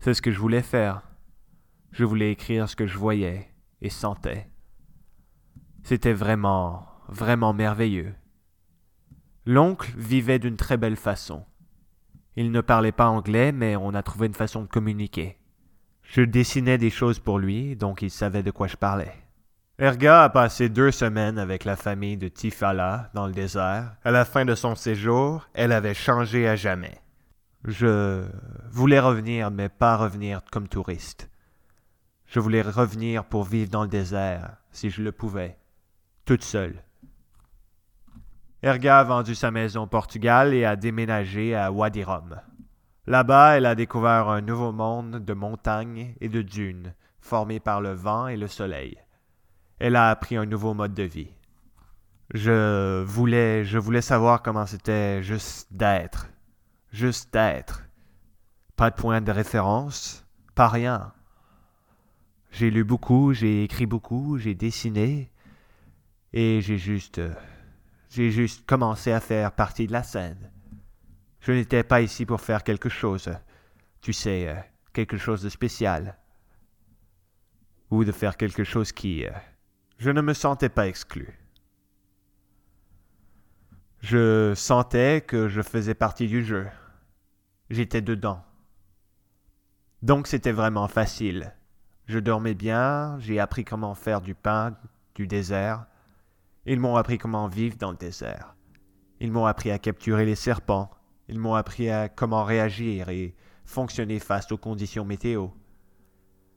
c'est 0.00 0.14
ce 0.14 0.22
que 0.22 0.32
je 0.32 0.38
voulais 0.38 0.62
faire. 0.62 1.02
Je 1.92 2.04
voulais 2.04 2.32
écrire 2.32 2.68
ce 2.68 2.76
que 2.76 2.86
je 2.86 2.96
voyais 2.96 3.51
et 3.82 3.90
sentais. 3.90 4.48
C'était 5.84 6.12
vraiment, 6.12 6.86
vraiment 7.08 7.52
merveilleux. 7.52 8.14
L'oncle 9.44 9.92
vivait 9.96 10.38
d'une 10.38 10.56
très 10.56 10.76
belle 10.76 10.96
façon. 10.96 11.44
Il 12.36 12.50
ne 12.52 12.60
parlait 12.60 12.92
pas 12.92 13.08
anglais, 13.08 13.52
mais 13.52 13.76
on 13.76 13.92
a 13.92 14.02
trouvé 14.02 14.28
une 14.28 14.34
façon 14.34 14.62
de 14.62 14.68
communiquer. 14.68 15.36
Je 16.02 16.22
dessinais 16.22 16.78
des 16.78 16.90
choses 16.90 17.18
pour 17.18 17.38
lui, 17.38 17.76
donc 17.76 18.02
il 18.02 18.10
savait 18.10 18.42
de 18.42 18.50
quoi 18.50 18.68
je 18.68 18.76
parlais. 18.76 19.12
Erga 19.78 20.24
a 20.24 20.28
passé 20.28 20.68
deux 20.68 20.92
semaines 20.92 21.38
avec 21.38 21.64
la 21.64 21.76
famille 21.76 22.16
de 22.16 22.28
Tifala 22.28 23.10
dans 23.14 23.26
le 23.26 23.32
désert. 23.32 23.96
À 24.04 24.10
la 24.12 24.24
fin 24.24 24.44
de 24.44 24.54
son 24.54 24.76
séjour, 24.76 25.48
elle 25.54 25.72
avait 25.72 25.94
changé 25.94 26.46
à 26.46 26.54
jamais. 26.54 27.00
Je 27.64 28.24
voulais 28.70 29.00
revenir, 29.00 29.50
mais 29.50 29.68
pas 29.68 29.96
revenir 29.96 30.42
comme 30.52 30.68
touriste. 30.68 31.31
Je 32.32 32.40
voulais 32.40 32.62
revenir 32.62 33.26
pour 33.26 33.44
vivre 33.44 33.68
dans 33.68 33.82
le 33.82 33.88
désert, 33.88 34.56
si 34.70 34.88
je 34.88 35.02
le 35.02 35.12
pouvais, 35.12 35.58
toute 36.24 36.42
seule. 36.42 36.82
Erga 38.62 39.00
a 39.00 39.04
vendu 39.04 39.34
sa 39.34 39.50
maison 39.50 39.82
au 39.82 39.86
Portugal 39.86 40.54
et 40.54 40.64
a 40.64 40.74
déménagé 40.74 41.54
à 41.54 41.70
Wadi 41.70 42.02
Rum. 42.02 42.40
Là-bas, 43.06 43.58
elle 43.58 43.66
a 43.66 43.74
découvert 43.74 44.30
un 44.30 44.40
nouveau 44.40 44.72
monde 44.72 45.22
de 45.22 45.34
montagnes 45.34 46.14
et 46.22 46.30
de 46.30 46.40
dunes, 46.40 46.94
formés 47.20 47.60
par 47.60 47.82
le 47.82 47.92
vent 47.92 48.28
et 48.28 48.38
le 48.38 48.48
soleil. 48.48 48.96
Elle 49.78 49.94
a 49.94 50.08
appris 50.08 50.38
un 50.38 50.46
nouveau 50.46 50.72
mode 50.72 50.94
de 50.94 51.02
vie. 51.02 51.34
Je 52.32 53.02
voulais, 53.02 53.66
je 53.66 53.76
voulais 53.76 54.00
savoir 54.00 54.40
comment 54.40 54.64
c'était 54.64 55.22
juste 55.22 55.70
d'être, 55.70 56.28
juste 56.92 57.30
d'être. 57.30 57.82
Pas 58.74 58.88
de 58.88 58.96
point 58.96 59.20
de 59.20 59.32
référence, 59.32 60.24
pas 60.54 60.68
rien. 60.68 61.12
J'ai 62.52 62.70
lu 62.70 62.84
beaucoup, 62.84 63.32
j'ai 63.32 63.64
écrit 63.64 63.86
beaucoup, 63.86 64.36
j'ai 64.36 64.54
dessiné, 64.54 65.32
et 66.34 66.60
j'ai 66.60 66.76
juste, 66.76 67.20
j'ai 68.10 68.30
juste 68.30 68.66
commencé 68.66 69.10
à 69.10 69.20
faire 69.20 69.52
partie 69.52 69.86
de 69.86 69.92
la 69.92 70.02
scène. 70.02 70.50
Je 71.40 71.52
n'étais 71.52 71.82
pas 71.82 72.02
ici 72.02 72.26
pour 72.26 72.42
faire 72.42 72.62
quelque 72.62 72.90
chose, 72.90 73.30
tu 74.02 74.12
sais, 74.12 74.54
quelque 74.92 75.16
chose 75.16 75.42
de 75.42 75.48
spécial, 75.48 76.18
ou 77.90 78.04
de 78.04 78.12
faire 78.12 78.36
quelque 78.36 78.64
chose 78.64 78.92
qui, 78.92 79.24
je 79.96 80.10
ne 80.10 80.20
me 80.20 80.34
sentais 80.34 80.68
pas 80.68 80.86
exclu. 80.88 81.38
Je 84.00 84.52
sentais 84.54 85.22
que 85.26 85.48
je 85.48 85.62
faisais 85.62 85.94
partie 85.94 86.26
du 86.26 86.44
jeu. 86.44 86.68
J'étais 87.70 88.02
dedans. 88.02 88.44
Donc 90.02 90.26
c'était 90.26 90.52
vraiment 90.52 90.88
facile. 90.88 91.54
Je 92.06 92.18
dormais 92.18 92.54
bien, 92.54 93.16
j'ai 93.20 93.38
appris 93.38 93.64
comment 93.64 93.94
faire 93.94 94.20
du 94.20 94.34
pain 94.34 94.76
du 95.14 95.26
désert. 95.26 95.86
Ils 96.66 96.80
m'ont 96.80 96.96
appris 96.96 97.18
comment 97.18 97.48
vivre 97.48 97.76
dans 97.76 97.90
le 97.90 97.96
désert. 97.96 98.54
Ils 99.20 99.30
m'ont 99.30 99.46
appris 99.46 99.70
à 99.70 99.78
capturer 99.78 100.24
les 100.24 100.34
serpents. 100.34 100.90
Ils 101.28 101.38
m'ont 101.38 101.54
appris 101.54 101.90
à 101.90 102.08
comment 102.08 102.44
réagir 102.44 103.08
et 103.08 103.34
fonctionner 103.64 104.18
face 104.18 104.50
aux 104.50 104.58
conditions 104.58 105.04
météo. 105.04 105.48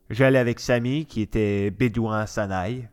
J'allais 0.10 0.40
avec 0.40 0.60
Samy, 0.60 1.06
qui 1.06 1.22
était 1.22 1.72
bédouin 1.72 2.22
à 2.22 2.28
Sanaï. 2.28 2.90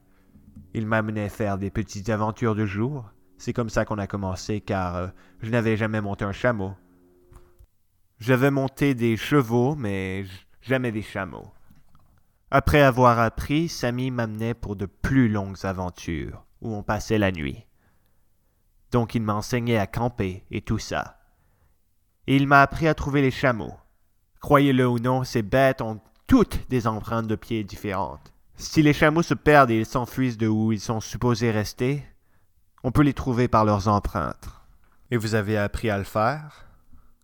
Il 0.74 0.86
m'amenait 0.86 1.28
faire 1.28 1.58
des 1.58 1.70
petites 1.70 2.08
aventures 2.08 2.54
de 2.54 2.66
jour. 2.66 3.10
C'est 3.36 3.52
comme 3.52 3.70
ça 3.70 3.84
qu'on 3.84 3.98
a 3.98 4.06
commencé, 4.06 4.60
car 4.60 4.96
euh, 4.96 5.08
je 5.40 5.50
n'avais 5.50 5.76
jamais 5.76 6.00
monté 6.00 6.24
un 6.24 6.32
chameau. 6.32 6.72
J'avais 8.18 8.50
monté 8.50 8.94
des 8.94 9.16
chevaux, 9.16 9.74
mais 9.74 10.24
jamais 10.60 10.92
des 10.92 11.02
chameaux. 11.02 11.52
Après 12.54 12.82
avoir 12.82 13.18
appris, 13.18 13.70
Samy 13.70 14.10
m'amenait 14.10 14.52
pour 14.52 14.76
de 14.76 14.84
plus 14.84 15.30
longues 15.30 15.64
aventures, 15.64 16.44
où 16.60 16.74
on 16.74 16.82
passait 16.82 17.16
la 17.16 17.32
nuit. 17.32 17.66
Donc 18.90 19.14
il 19.14 19.22
m'enseignait 19.22 19.78
à 19.78 19.86
camper 19.86 20.44
et 20.50 20.60
tout 20.60 20.76
ça. 20.76 21.18
Et 22.26 22.36
il 22.36 22.46
m'a 22.46 22.60
appris 22.60 22.88
à 22.88 22.94
trouver 22.94 23.22
les 23.22 23.30
chameaux. 23.30 23.72
Croyez-le 24.42 24.86
ou 24.86 24.98
non, 24.98 25.24
ces 25.24 25.40
bêtes 25.40 25.80
ont 25.80 25.98
toutes 26.26 26.68
des 26.68 26.86
empreintes 26.86 27.26
de 27.26 27.36
pieds 27.36 27.64
différentes. 27.64 28.34
Si 28.56 28.82
les 28.82 28.92
chameaux 28.92 29.22
se 29.22 29.32
perdent 29.32 29.70
et 29.70 29.78
ils 29.78 29.86
s'enfuient 29.86 30.36
de 30.36 30.46
où 30.46 30.72
ils 30.72 30.80
sont 30.80 31.00
supposés 31.00 31.52
rester, 31.52 32.04
on 32.84 32.92
peut 32.92 33.00
les 33.00 33.14
trouver 33.14 33.48
par 33.48 33.64
leurs 33.64 33.88
empreintes. 33.88 34.50
Et 35.10 35.16
vous 35.16 35.34
avez 35.34 35.56
appris 35.56 35.88
à 35.88 35.96
le 35.96 36.04
faire? 36.04 36.66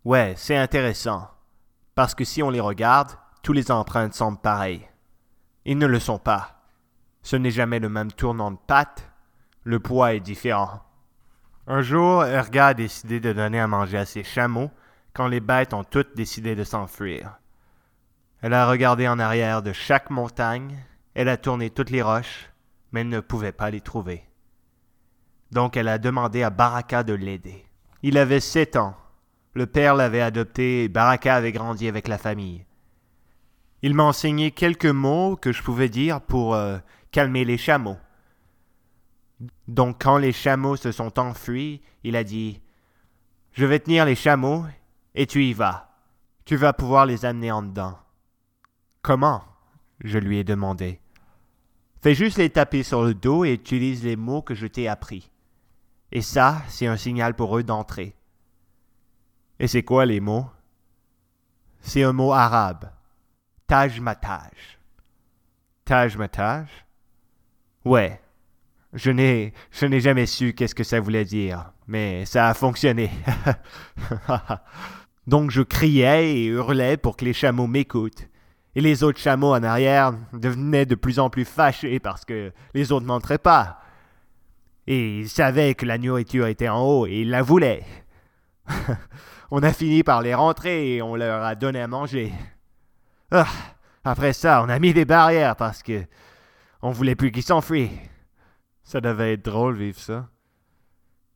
Ouais, 0.06 0.32
c'est 0.38 0.56
intéressant. 0.56 1.28
Parce 1.94 2.14
que 2.14 2.24
si 2.24 2.42
on 2.42 2.48
les 2.48 2.60
regarde, 2.60 3.10
tous 3.42 3.52
les 3.52 3.70
empreintes 3.70 4.14
semblent 4.14 4.40
pareilles. 4.40 4.88
Ils 5.70 5.76
ne 5.76 5.86
le 5.86 6.00
sont 6.00 6.18
pas. 6.18 6.62
Ce 7.22 7.36
n'est 7.36 7.50
jamais 7.50 7.78
le 7.78 7.90
même 7.90 8.10
tournant 8.10 8.50
de 8.50 8.56
pattes. 8.56 9.12
Le 9.64 9.78
poids 9.78 10.14
est 10.14 10.20
différent. 10.20 10.82
Un 11.66 11.82
jour, 11.82 12.24
Erga 12.24 12.68
a 12.68 12.74
décidé 12.74 13.20
de 13.20 13.34
donner 13.34 13.60
à 13.60 13.66
manger 13.66 13.98
à 13.98 14.06
ses 14.06 14.24
chameaux 14.24 14.70
quand 15.12 15.28
les 15.28 15.40
bêtes 15.40 15.74
ont 15.74 15.84
toutes 15.84 16.16
décidé 16.16 16.54
de 16.54 16.64
s'enfuir. 16.64 17.38
Elle 18.40 18.54
a 18.54 18.66
regardé 18.66 19.06
en 19.08 19.18
arrière 19.18 19.60
de 19.60 19.74
chaque 19.74 20.08
montagne, 20.08 20.82
elle 21.12 21.28
a 21.28 21.36
tourné 21.36 21.68
toutes 21.68 21.90
les 21.90 22.00
roches, 22.00 22.48
mais 22.92 23.02
elle 23.02 23.10
ne 23.10 23.20
pouvait 23.20 23.52
pas 23.52 23.70
les 23.70 23.82
trouver. 23.82 24.24
Donc 25.52 25.76
elle 25.76 25.88
a 25.88 25.98
demandé 25.98 26.42
à 26.42 26.48
Baraka 26.48 27.02
de 27.02 27.12
l'aider. 27.12 27.66
Il 28.02 28.16
avait 28.16 28.40
sept 28.40 28.76
ans. 28.76 28.96
Le 29.52 29.66
père 29.66 29.94
l'avait 29.94 30.22
adopté 30.22 30.84
et 30.84 30.88
Baraka 30.88 31.34
avait 31.34 31.52
grandi 31.52 31.88
avec 31.88 32.08
la 32.08 32.16
famille. 32.16 32.64
Il 33.82 33.94
m'a 33.94 34.04
enseigné 34.04 34.50
quelques 34.50 34.86
mots 34.86 35.36
que 35.36 35.52
je 35.52 35.62
pouvais 35.62 35.88
dire 35.88 36.20
pour 36.20 36.54
euh, 36.54 36.78
calmer 37.12 37.44
les 37.44 37.58
chameaux. 37.58 37.98
Donc 39.68 40.02
quand 40.02 40.18
les 40.18 40.32
chameaux 40.32 40.76
se 40.76 40.90
sont 40.90 41.18
enfuis, 41.18 41.80
il 42.02 42.16
a 42.16 42.24
dit 42.24 42.60
Je 43.52 43.66
vais 43.66 43.78
tenir 43.78 44.04
les 44.04 44.16
chameaux 44.16 44.64
et 45.14 45.26
tu 45.26 45.44
y 45.44 45.52
vas. 45.52 45.90
Tu 46.44 46.56
vas 46.56 46.72
pouvoir 46.72 47.06
les 47.06 47.24
amener 47.24 47.52
en 47.52 47.62
dedans. 47.62 47.98
Comment? 49.02 49.44
Je 50.00 50.18
lui 50.18 50.38
ai 50.38 50.44
demandé. 50.44 51.00
Fais 52.00 52.14
juste 52.14 52.38
les 52.38 52.50
taper 52.50 52.82
sur 52.82 53.02
le 53.02 53.14
dos 53.14 53.44
et 53.44 53.52
utilise 53.52 54.04
les 54.04 54.16
mots 54.16 54.42
que 54.42 54.54
je 54.54 54.66
t'ai 54.66 54.88
appris. 54.88 55.30
Et 56.10 56.22
ça, 56.22 56.62
c'est 56.68 56.86
un 56.86 56.96
signal 56.96 57.34
pour 57.34 57.56
eux 57.58 57.62
d'entrer. 57.62 58.14
Et 59.58 59.66
c'est 59.66 59.82
quoi 59.82 60.06
les 60.06 60.20
mots? 60.20 60.46
C'est 61.80 62.02
un 62.02 62.12
mot 62.12 62.32
arabe. 62.32 62.90
Taj 63.68 64.00
mataj. 64.00 64.78
Taj 65.84 66.16
mataj 66.16 66.68
Ouais. 67.84 68.18
Je 68.94 69.10
n'ai, 69.10 69.52
je 69.70 69.84
n'ai 69.84 70.00
jamais 70.00 70.24
su 70.24 70.54
qu'est-ce 70.54 70.74
que 70.74 70.84
ça 70.84 70.98
voulait 71.00 71.26
dire, 71.26 71.72
mais 71.86 72.24
ça 72.24 72.48
a 72.48 72.54
fonctionné. 72.54 73.10
Donc 75.26 75.50
je 75.50 75.60
criais 75.60 76.34
et 76.34 76.46
hurlais 76.46 76.96
pour 76.96 77.18
que 77.18 77.26
les 77.26 77.34
chameaux 77.34 77.66
m'écoutent. 77.66 78.26
Et 78.74 78.80
les 78.80 79.02
autres 79.02 79.18
chameaux 79.18 79.52
en 79.52 79.62
arrière 79.62 80.14
devenaient 80.32 80.86
de 80.86 80.94
plus 80.94 81.18
en 81.18 81.28
plus 81.28 81.44
fâchés 81.44 81.98
parce 81.98 82.24
que 82.24 82.50
les 82.72 82.90
autres 82.90 83.04
n'entraient 83.04 83.36
pas. 83.36 83.82
Et 84.86 85.18
ils 85.18 85.28
savaient 85.28 85.74
que 85.74 85.84
la 85.84 85.98
nourriture 85.98 86.46
était 86.46 86.70
en 86.70 86.80
haut 86.80 87.06
et 87.06 87.20
ils 87.20 87.30
la 87.30 87.42
voulaient. 87.42 87.84
on 89.50 89.62
a 89.62 89.74
fini 89.74 90.02
par 90.02 90.22
les 90.22 90.34
rentrer 90.34 90.94
et 90.94 91.02
on 91.02 91.16
leur 91.16 91.44
a 91.44 91.54
donné 91.54 91.82
à 91.82 91.86
manger. 91.86 92.32
Ah, 93.30 93.46
après 94.04 94.32
ça, 94.32 94.62
on 94.62 94.68
a 94.68 94.78
mis 94.78 94.94
des 94.94 95.04
barrières 95.04 95.56
parce 95.56 95.82
que 95.82 96.04
On 96.80 96.90
voulait 96.90 97.16
plus 97.16 97.32
qu'il 97.32 97.42
s'enfuit. 97.42 97.90
Ça 98.84 99.00
devait 99.00 99.34
être 99.34 99.44
drôle 99.44 99.76
vivre 99.76 99.98
ça. 99.98 100.28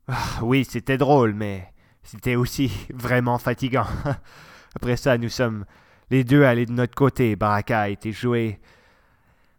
Ah, 0.07 0.39
oui, 0.41 0.65
c'était 0.65 0.97
drôle, 0.97 1.33
mais 1.33 1.71
c'était 2.01 2.35
aussi 2.35 2.71
vraiment 2.93 3.37
fatigant. 3.37 3.87
Après 4.75 4.97
ça, 4.97 5.17
nous 5.17 5.29
sommes 5.29 5.65
les 6.09 6.23
deux 6.23 6.43
allés 6.43 6.65
de 6.65 6.71
notre 6.71 6.95
côté. 6.95 7.35
Baraka 7.35 7.81
a 7.81 7.89
été 7.89 8.11
joué 8.11 8.59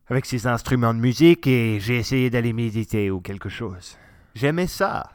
avec 0.09 0.27
ses 0.27 0.47
instruments 0.47 0.95
de 0.95 1.01
musique 1.01 1.47
et 1.47 1.79
j'ai 1.81 1.99
essayé 1.99 2.31
d'aller 2.31 2.53
méditer 2.53 3.11
ou 3.11 3.21
quelque 3.21 3.49
chose. 3.49 3.97
J'aimais 4.35 4.67
ça. 4.67 5.11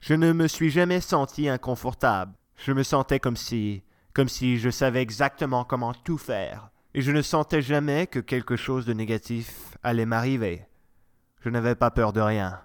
Je 0.00 0.14
ne 0.14 0.32
me 0.32 0.48
suis 0.48 0.70
jamais 0.70 1.00
senti 1.00 1.48
inconfortable. 1.48 2.32
Je 2.56 2.72
me 2.72 2.82
sentais 2.82 3.20
comme 3.20 3.36
si 3.36 3.82
comme 4.14 4.28
si 4.28 4.58
je 4.58 4.70
savais 4.70 5.02
exactement 5.02 5.64
comment 5.64 5.94
tout 5.94 6.18
faire, 6.18 6.70
et 6.94 7.02
je 7.02 7.12
ne 7.12 7.22
sentais 7.22 7.62
jamais 7.62 8.06
que 8.06 8.18
quelque 8.18 8.56
chose 8.56 8.86
de 8.86 8.92
négatif 8.92 9.76
allait 9.82 10.06
m'arriver. 10.06 10.66
Je 11.40 11.48
n'avais 11.48 11.74
pas 11.74 11.90
peur 11.90 12.12
de 12.12 12.20
rien. 12.20 12.60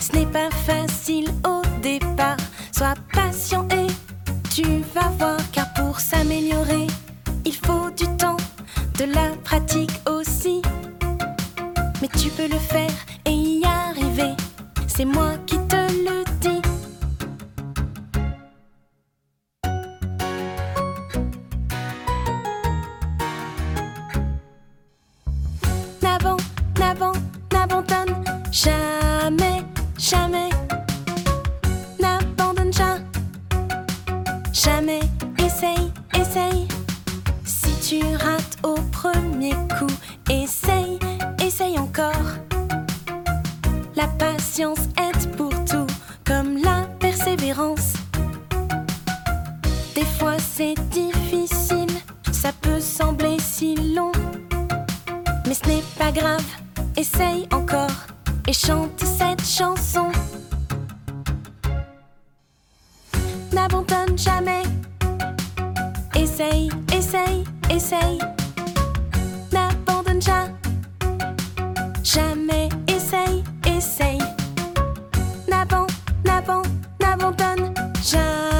Ce 0.00 0.12
n'est 0.12 0.26
pas 0.26 0.50
facile 0.66 1.28
au 1.46 1.62
départ. 1.80 2.36
Sois 2.72 2.94
patient 3.12 3.68
et 3.70 3.86
tu 4.50 4.64
vas 4.92 5.08
voir, 5.20 5.38
car 5.52 5.72
pour 5.74 6.00
s'améliorer, 6.00 6.88
il 7.44 7.54
faut 7.54 7.90
du 7.96 8.04
temps, 8.16 8.38
de 8.98 9.04
la 9.04 9.28
pratique 9.44 9.92
aussi. 10.10 10.62
Mais 12.00 12.08
tu 12.18 12.28
peux 12.30 12.48
le 12.48 12.58
faire 12.58 12.90
et 13.24 13.30
y 13.30 13.64
arriver. 13.64 14.34
C'est 14.88 15.04
moi 15.04 15.34
qui 15.46 15.51
jamais, 28.52 29.64
jamais. 29.98 30.50
N'abandonne 31.98 32.72
jamais, 32.72 33.00
jamais. 34.52 35.00
Essaye, 35.38 35.90
essaye. 36.14 36.68
Si 37.44 37.72
tu 37.88 38.04
rates 38.16 38.58
au 38.62 38.74
premier 38.92 39.54
coup, 39.78 39.92
essaye, 40.30 40.98
essaye 41.44 41.78
encore. 41.78 42.12
La 43.96 44.06
patience 44.06 44.80
aide 44.98 45.34
pour 45.36 45.50
tout, 45.64 45.86
comme 46.24 46.58
la 46.62 46.82
persévérance. 47.00 47.94
Des 49.94 50.04
fois 50.18 50.36
c'est 50.38 50.74
difficile, 50.90 51.90
ça 52.30 52.50
peut 52.60 52.80
sembler 52.80 53.38
si 53.38 53.74
long. 53.94 54.12
Mais 55.46 55.54
ce 55.54 55.68
n'est 55.68 55.84
pas 55.98 56.12
grave, 56.12 56.44
essaye 56.96 57.46
encore 57.52 58.11
et 58.46 58.52
chante 58.52 59.00
cette 59.00 59.44
chanson. 59.44 60.10
N'abandonne 63.52 64.16
jamais. 64.18 64.62
Essaye, 66.14 66.70
essaye, 66.92 67.44
essaye. 67.70 68.18
N'abandonne 69.52 70.20
jamais. 70.20 70.52
Jamais, 72.02 72.68
essaye, 72.88 73.44
essaye. 73.66 74.18
N'abandonne, 75.48 75.86
n'abandonne, 76.24 76.72
n'abandonne 77.00 77.74
jamais, 78.02 78.51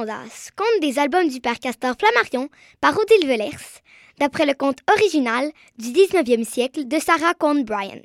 Conte 0.00 0.80
des 0.80 0.98
albums 0.98 1.28
du 1.28 1.40
père 1.40 1.58
Castor 1.58 1.94
Flammarion 1.98 2.48
par 2.80 2.96
Odile 2.96 3.28
Velers, 3.28 3.80
d'après 4.18 4.46
le 4.46 4.54
conte 4.54 4.78
original 4.90 5.52
du 5.76 5.88
19e 5.88 6.44
siècle 6.44 6.88
de 6.88 6.98
Sarah 6.98 7.34
Cohn 7.34 7.64
Bryant. 7.64 8.00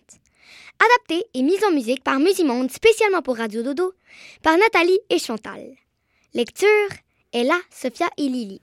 Adapté 0.78 1.26
et 1.34 1.42
mis 1.42 1.64
en 1.66 1.72
musique 1.72 2.04
par 2.04 2.20
Musimonde 2.20 2.70
spécialement 2.70 3.22
pour 3.22 3.38
Radio 3.38 3.64
Dodo, 3.64 3.94
par 4.44 4.58
Nathalie 4.58 5.00
et 5.10 5.20
Chantal. 5.20 5.74
Lecture 6.34 6.68
Ella, 7.32 7.58
Sophia 7.72 8.08
et 8.18 8.28
Lily. 8.28 8.62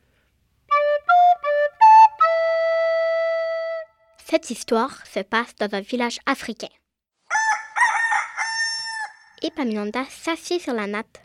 Cette 4.29 4.51
histoire 4.51 5.07
se 5.07 5.21
passe 5.21 5.55
dans 5.59 5.75
un 5.75 5.81
village 5.81 6.18
africain. 6.27 6.68
Epaminondas 9.42 10.07
s'assied 10.11 10.59
sur 10.59 10.75
la 10.75 10.87
natte, 10.87 11.23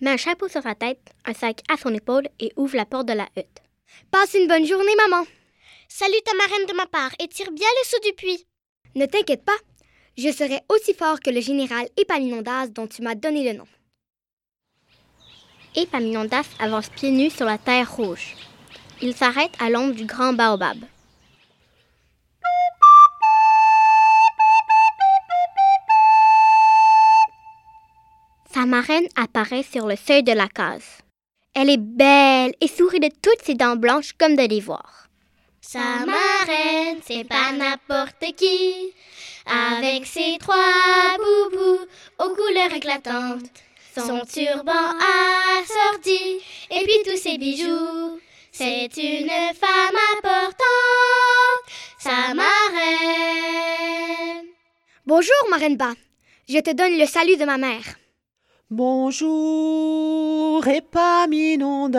met 0.00 0.10
un 0.10 0.16
chapeau 0.16 0.48
sur 0.48 0.62
sa 0.62 0.74
tête, 0.74 1.00
un 1.24 1.34
sac 1.34 1.62
à 1.72 1.76
son 1.76 1.94
épaule 1.94 2.28
et 2.40 2.52
ouvre 2.56 2.76
la 2.76 2.86
porte 2.86 3.06
de 3.06 3.12
la 3.12 3.28
hutte. 3.36 3.62
Passe 4.10 4.34
une 4.34 4.48
bonne 4.48 4.66
journée, 4.66 4.94
maman. 4.96 5.24
Salut 5.88 6.20
ta 6.24 6.34
marraine 6.36 6.66
de 6.66 6.74
ma 6.74 6.86
part 6.86 7.12
et 7.20 7.28
tire 7.28 7.52
bien 7.52 7.68
les 7.78 7.88
seaux 7.88 8.00
du 8.04 8.12
puits. 8.14 8.46
Ne 8.94 9.06
t'inquiète 9.06 9.44
pas, 9.44 9.56
je 10.18 10.32
serai 10.32 10.60
aussi 10.68 10.94
fort 10.94 11.20
que 11.20 11.30
le 11.30 11.40
général 11.40 11.88
Epaminondas 11.96 12.68
dont 12.68 12.86
tu 12.86 13.02
m'as 13.02 13.14
donné 13.14 13.50
le 13.52 13.58
nom. 13.58 13.66
Epaminondas 15.74 16.46
avance 16.58 16.88
pieds 16.88 17.10
nus 17.10 17.30
sur 17.30 17.44
la 17.44 17.58
terre 17.58 17.94
rouge. 17.94 18.34
Il 19.02 19.14
s'arrête 19.14 19.52
à 19.60 19.68
l'ombre 19.68 19.94
du 19.94 20.06
grand 20.06 20.32
baobab. 20.32 20.78
Marraine 28.66 29.08
apparaît 29.16 29.62
sur 29.62 29.86
le 29.86 29.96
seuil 29.96 30.22
de 30.22 30.32
la 30.32 30.48
case. 30.48 30.98
Elle 31.54 31.70
est 31.70 31.80
belle 31.80 32.54
et 32.60 32.68
sourit 32.68 33.00
de 33.00 33.08
toutes 33.22 33.42
ses 33.42 33.54
dents 33.54 33.76
blanches 33.76 34.12
comme 34.12 34.36
de 34.36 34.42
l'ivoire. 34.42 35.08
Sa 35.60 36.04
marraine, 36.06 37.00
c'est 37.04 37.24
pas 37.24 37.52
n'importe 37.52 38.24
qui. 38.36 38.92
Avec 39.46 40.06
ses 40.06 40.36
trois 40.38 41.16
boubous 41.16 41.86
aux 42.18 42.34
couleurs 42.34 42.74
éclatantes, 42.74 43.50
son 43.94 44.20
turban 44.26 44.94
assorti 45.62 46.40
et 46.70 46.84
puis 46.84 47.02
tous 47.04 47.16
ses 47.18 47.38
bijoux. 47.38 48.20
C'est 48.52 48.90
une 48.96 49.30
femme 49.54 49.96
importante, 50.16 51.64
sa 51.98 52.34
marraine. 52.34 52.46
Bonjour, 55.06 55.48
marraine 55.50 55.76
Ba. 55.76 55.92
Je 56.48 56.58
te 56.58 56.72
donne 56.72 56.98
le 56.98 57.06
salut 57.06 57.36
de 57.36 57.44
ma 57.44 57.58
mère. 57.58 57.84
Bonjour, 58.68 60.66
Epaminondas, 60.66 61.92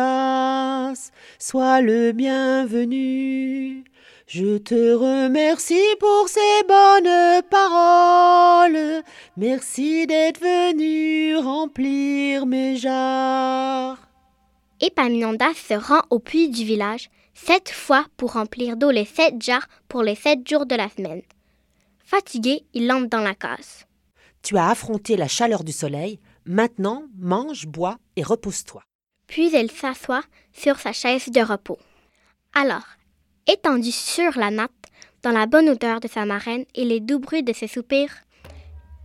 sois 1.39 1.80
le 1.80 2.12
bienvenu. 2.12 3.86
Je 4.27 4.58
te 4.58 4.91
remercie 4.93 5.95
pour 5.97 6.27
ces 6.27 6.63
bonnes 6.67 7.41
paroles. 7.49 9.01
Merci 9.38 10.08
d'être 10.08 10.41
venu 10.41 11.38
remplir 11.38 12.45
mes 12.45 12.75
jarres. 12.75 14.06
Epaminondas 14.82 15.53
se 15.53 15.73
rend 15.73 16.01
au 16.10 16.19
puits 16.19 16.49
du 16.49 16.65
village 16.65 17.10
sept 17.34 17.69
fois 17.69 18.03
pour 18.17 18.34
remplir 18.34 18.75
d'eau 18.75 18.91
les 18.91 19.06
sept 19.06 19.41
jarres 19.41 19.69
pour 19.88 20.03
les 20.03 20.15
sept 20.15 20.45
jours 20.45 20.65
de 20.65 20.75
la 20.75 20.89
semaine. 20.89 21.21
Fatigué, 22.03 22.65
il 22.73 22.91
entre 22.91 23.08
dans 23.08 23.21
la 23.21 23.36
case. 23.36 23.86
Tu 24.43 24.58
as 24.58 24.67
affronté 24.67 25.15
la 25.15 25.30
chaleur 25.30 25.63
du 25.63 25.71
soleil. 25.71 26.19
Maintenant, 26.47 27.03
mange, 27.17 27.67
bois 27.67 27.97
et 28.15 28.23
repose-toi. 28.23 28.81
Puis 29.27 29.53
elle 29.53 29.69
s'assoit 29.69 30.23
sur 30.53 30.79
sa 30.79 30.93
chaise 30.93 31.27
de 31.27 31.41
repos. 31.41 31.77
Alors, 32.53 32.86
étendue 33.47 33.91
sur 33.91 34.38
la 34.38 34.49
natte, 34.49 34.71
dans 35.23 35.31
la 35.31 35.45
bonne 35.45 35.67
odeur 35.67 35.99
de 35.99 36.07
sa 36.07 36.23
marraine 36.23 36.63
et 36.73 36.86
les 36.86 37.01
doux 37.01 37.19
bruits 37.19 37.43
de 37.43 37.51
ses 37.51 37.67
soupirs, 37.67 38.15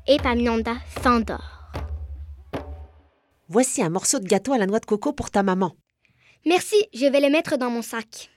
Epaminondas 0.07 0.79
s'endort. 1.03 1.73
Voici 3.49 3.83
un 3.83 3.91
morceau 3.91 4.21
de 4.21 4.29
gâteau 4.29 4.53
à 4.53 4.59
la 4.59 4.67
noix 4.67 4.79
de 4.79 4.87
coco 4.87 5.13
pour 5.13 5.33
ta 5.33 5.43
maman. 5.43 5.75
Merci, 6.47 6.77
je 6.95 7.07
vais 7.07 7.21
le 7.21 7.29
mettre 7.29 7.57
dans 7.57 7.71
mon 7.71 7.83
sac. 7.83 8.31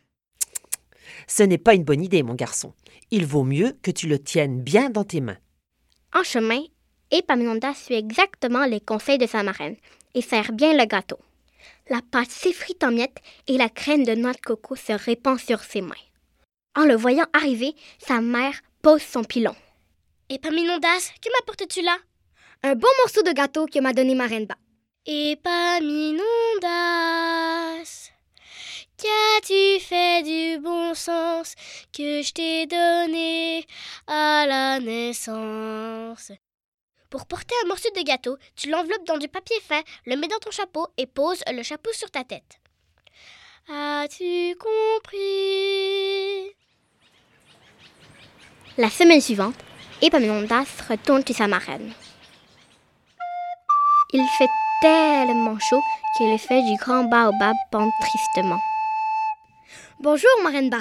Ce 1.27 1.43
n'est 1.43 1.59
pas 1.59 1.75
une 1.75 1.83
bonne 1.83 2.03
idée, 2.03 2.23
mon 2.23 2.33
garçon. 2.33 2.73
Il 3.11 3.27
vaut 3.27 3.43
mieux 3.43 3.77
que 3.83 3.91
tu 3.91 4.07
le 4.07 4.17
tiennes 4.17 4.63
bien 4.63 4.89
dans 4.89 5.03
tes 5.03 5.21
mains. 5.21 5.37
En 6.11 6.23
chemin, 6.23 6.61
Epaminondas 7.17 7.75
suit 7.75 7.95
exactement 7.95 8.65
les 8.65 8.82
conseils 8.82 9.17
de 9.17 9.25
sa 9.25 9.41
marraine 9.41 9.78
et 10.15 10.21
serre 10.21 10.51
bien 10.51 10.73
le 10.73 10.84
gâteau. 10.84 11.17
La 11.89 12.01
pâte 12.01 12.30
s'effrite 12.30 12.84
en 12.84 12.91
miettes 12.91 13.21
et 13.47 13.58
la 13.58 13.69
crème 13.69 14.04
de 14.04 14.15
noix 14.15 14.34
de 14.34 14.41
coco 14.41 14.75
se 14.75 14.91
répand 14.91 15.39
sur 15.39 15.63
ses 15.63 15.80
mains. 15.80 15.95
En 16.75 16.84
le 16.84 16.95
voyant 16.95 17.25
arriver, 17.32 17.73
sa 17.99 18.19
mère 18.19 18.60
pose 18.82 19.01
son 19.01 19.23
pilon. 19.23 19.56
Epaminondas, 20.28 21.12
que 21.21 21.30
m'apportes-tu 21.32 21.82
là? 21.84 21.97
Un 22.63 22.75
beau 22.75 22.89
morceau 23.01 23.23
de 23.23 23.32
gâteau 23.32 23.65
que 23.65 23.80
m'a 23.80 23.93
donné 23.93 24.13
ma 24.13 24.28
reine 24.28 24.45
Ba. 24.45 24.58
Epaminondas, 25.06 26.19
qu'as-tu 28.97 29.80
fait 29.80 30.21
du 30.23 30.60
bon 30.60 30.93
sens 30.93 31.56
que 31.93 32.21
je 32.21 32.34
t'ai 32.34 32.65
donné 32.65 33.65
à 34.06 34.45
la 34.47 34.80
naissance? 34.82 36.34
Pour 37.15 37.28
porter 37.28 37.56
un 37.63 37.69
morceau 37.69 37.88
de 37.95 38.01
gâteau, 38.01 38.36
tu 38.58 38.69
l'enveloppes 38.69 39.08
dans 39.08 39.17
du 39.17 39.30
papier 39.30 39.56
fin, 39.62 39.82
le 40.06 40.17
mets 40.17 40.28
dans 40.28 40.38
ton 40.39 40.51
chapeau 40.51 40.89
et 40.97 41.06
poses 41.06 41.41
le 41.49 41.63
chapeau 41.63 41.89
sur 41.93 42.12
ta 42.12 42.25
tête. 42.25 42.60
As-tu 43.69 44.54
compris? 44.58 46.54
La 48.78 48.89
semaine 48.89 49.21
suivante, 49.21 49.56
Epaminondas 50.01 50.65
retourne 50.89 51.25
chez 51.25 51.32
sa 51.32 51.47
marraine. 51.47 51.93
Il 54.12 54.28
fait 54.38 54.49
tellement 54.82 55.58
chaud 55.58 55.82
que 56.19 56.38
feuilles 56.38 56.69
du 56.69 56.75
grand 56.84 57.06
baobab 57.06 57.56
pendent 57.71 57.93
tristement. 58.01 58.60
Bonjour, 60.01 60.30
ma 60.43 60.49
reine 60.49 60.69
Ba. 60.69 60.80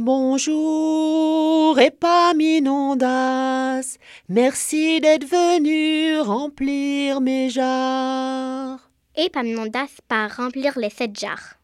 Bonjour, 0.00 1.76
Epaminondas. 1.76 3.98
Merci 4.28 5.00
d'être 5.00 5.24
venu 5.24 6.20
remplir 6.20 7.20
mes 7.20 7.50
jarres. 7.50 8.92
Epaminondas 9.16 9.88
part 10.06 10.36
remplir 10.36 10.78
les 10.78 10.90
sept 10.90 11.18
jarres, 11.18 11.56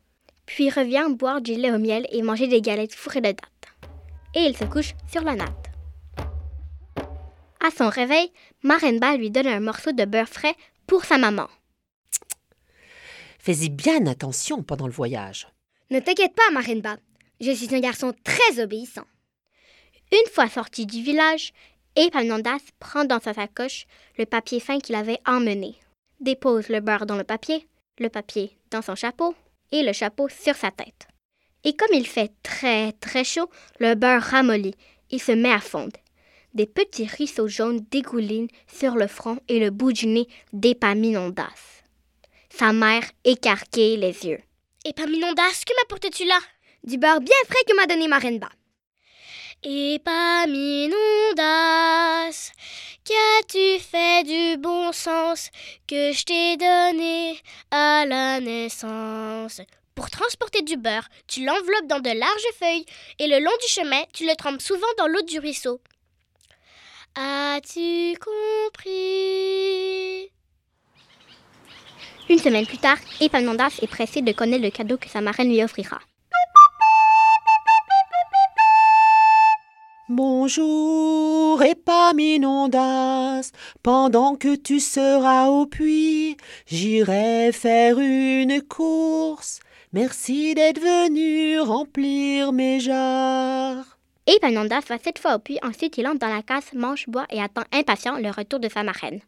puis 0.46 0.68
revient 0.68 1.06
boire 1.10 1.42
du 1.42 1.54
lait 1.54 1.70
au 1.70 1.78
miel 1.78 2.08
et 2.10 2.22
manger 2.22 2.48
des 2.48 2.60
galettes 2.60 2.96
fourrées 2.96 3.20
de 3.20 3.28
dattes. 3.28 3.68
Et 4.34 4.40
il 4.40 4.56
se 4.56 4.64
couche 4.64 4.94
sur 5.08 5.22
la 5.22 5.36
natte. 5.36 5.70
À 7.64 7.70
son 7.70 7.88
réveil, 7.88 8.32
Marenba 8.64 9.16
lui 9.16 9.30
donne 9.30 9.46
un 9.46 9.60
morceau 9.60 9.92
de 9.92 10.06
beurre 10.06 10.28
frais 10.28 10.56
pour 10.88 11.04
sa 11.04 11.18
maman. 11.18 11.46
Fais-y 13.38 13.68
bien 13.68 14.08
attention 14.08 14.64
pendant 14.64 14.88
le 14.88 14.92
voyage. 14.92 15.46
Ne 15.92 16.00
t'inquiète 16.00 16.34
pas, 16.34 16.50
ma 16.50 16.58
reine 16.58 16.80
Ba. 16.80 16.96
Je 17.46 17.50
suis 17.50 17.74
un 17.74 17.80
garçon 17.80 18.14
très 18.24 18.62
obéissant. 18.62 19.04
Une 20.10 20.32
fois 20.32 20.48
sorti 20.48 20.86
du 20.86 21.02
village, 21.02 21.52
Epaminondas 21.94 22.72
prend 22.78 23.04
dans 23.04 23.20
sa 23.20 23.34
sacoche 23.34 23.84
le 24.16 24.24
papier 24.24 24.60
fin 24.60 24.78
qu'il 24.78 24.94
avait 24.94 25.20
emmené, 25.26 25.74
dépose 26.20 26.70
le 26.70 26.80
beurre 26.80 27.04
dans 27.04 27.18
le 27.18 27.24
papier, 27.24 27.68
le 27.98 28.08
papier 28.08 28.56
dans 28.70 28.80
son 28.80 28.94
chapeau 28.94 29.34
et 29.72 29.82
le 29.82 29.92
chapeau 29.92 30.30
sur 30.30 30.54
sa 30.56 30.70
tête. 30.70 31.06
Et 31.64 31.76
comme 31.76 31.92
il 31.92 32.06
fait 32.06 32.32
très 32.42 32.92
très 32.92 33.24
chaud, 33.24 33.50
le 33.78 33.94
beurre 33.94 34.22
ramollit 34.22 34.74
et 35.10 35.18
se 35.18 35.32
met 35.32 35.52
à 35.52 35.60
fondre. 35.60 36.00
Des 36.54 36.66
petits 36.66 37.06
ruisseaux 37.06 37.48
jaunes 37.48 37.84
dégoulinent 37.90 38.48
sur 38.72 38.94
le 38.94 39.06
front 39.06 39.38
et 39.48 39.60
le 39.60 39.68
bout 39.68 39.92
du 39.92 40.06
nez 40.06 40.28
d'Epaminondas. 40.54 41.82
Sa 42.48 42.72
mère 42.72 43.04
écarquille 43.22 43.98
les 43.98 44.24
yeux. 44.24 44.40
Epaminondas, 44.86 45.62
que 45.66 45.74
m'apportes-tu 45.76 46.24
là? 46.24 46.38
Du 46.84 46.98
beurre 46.98 47.20
bien 47.20 47.34
frais 47.46 47.64
que 47.66 47.74
m'a 47.74 47.86
donné 47.86 48.06
ma 48.08 48.18
reine 48.18 48.38
Ba. 48.38 48.50
Epaminondas, 49.62 50.92
qu'as-tu 53.02 53.78
fait 53.80 54.24
du 54.24 54.58
bon 54.58 54.92
sens 54.92 55.48
que 55.88 56.12
je 56.12 56.24
t'ai 56.24 56.58
donné 56.58 57.40
à 57.70 58.04
la 58.04 58.40
naissance? 58.40 59.62
Pour 59.94 60.10
transporter 60.10 60.60
du 60.60 60.76
beurre, 60.76 61.08
tu 61.26 61.46
l'enveloppes 61.46 61.86
dans 61.86 62.00
de 62.00 62.10
larges 62.10 62.52
feuilles 62.58 62.84
et 63.18 63.28
le 63.28 63.38
long 63.42 63.56
du 63.62 63.68
chemin, 63.68 64.02
tu 64.12 64.26
le 64.26 64.36
trempes 64.36 64.60
souvent 64.60 64.92
dans 64.98 65.06
l'eau 65.06 65.22
du 65.22 65.38
ruisseau. 65.38 65.80
As-tu 67.14 68.14
compris? 68.18 70.30
Une 72.28 72.38
semaine 72.38 72.66
plus 72.66 72.76
tard, 72.76 72.98
Epaminondas 73.22 73.78
est 73.80 73.86
pressé 73.86 74.20
de 74.20 74.32
connaître 74.32 74.64
le 74.64 74.70
cadeau 74.70 74.98
que 74.98 75.08
sa 75.08 75.22
marraine 75.22 75.48
lui 75.48 75.64
offrira. 75.64 76.02
Bonjour, 80.10 81.62
Epaminondas. 81.62 83.52
Pendant 83.82 84.36
que 84.36 84.54
tu 84.54 84.78
seras 84.78 85.48
au 85.48 85.64
puits, 85.64 86.36
j'irai 86.66 87.52
faire 87.52 87.98
une 87.98 88.60
course. 88.60 89.60
Merci 89.94 90.54
d'être 90.54 90.78
venu 90.78 91.58
remplir 91.58 92.52
mes 92.52 92.80
jarres. 92.80 93.98
Epaminondas 94.26 94.82
va 94.86 94.98
cette 95.02 95.18
fois 95.18 95.36
au 95.36 95.38
puits, 95.38 95.58
ensuite 95.62 95.96
il 95.96 96.06
entre 96.06 96.18
dans 96.18 96.28
la 96.28 96.42
case, 96.42 96.74
mange, 96.74 97.08
boit 97.08 97.26
et 97.30 97.40
attend 97.40 97.64
impatient 97.72 98.18
le 98.18 98.28
retour 98.28 98.60
de 98.60 98.68
sa 98.68 98.82
marraine. 98.82 99.22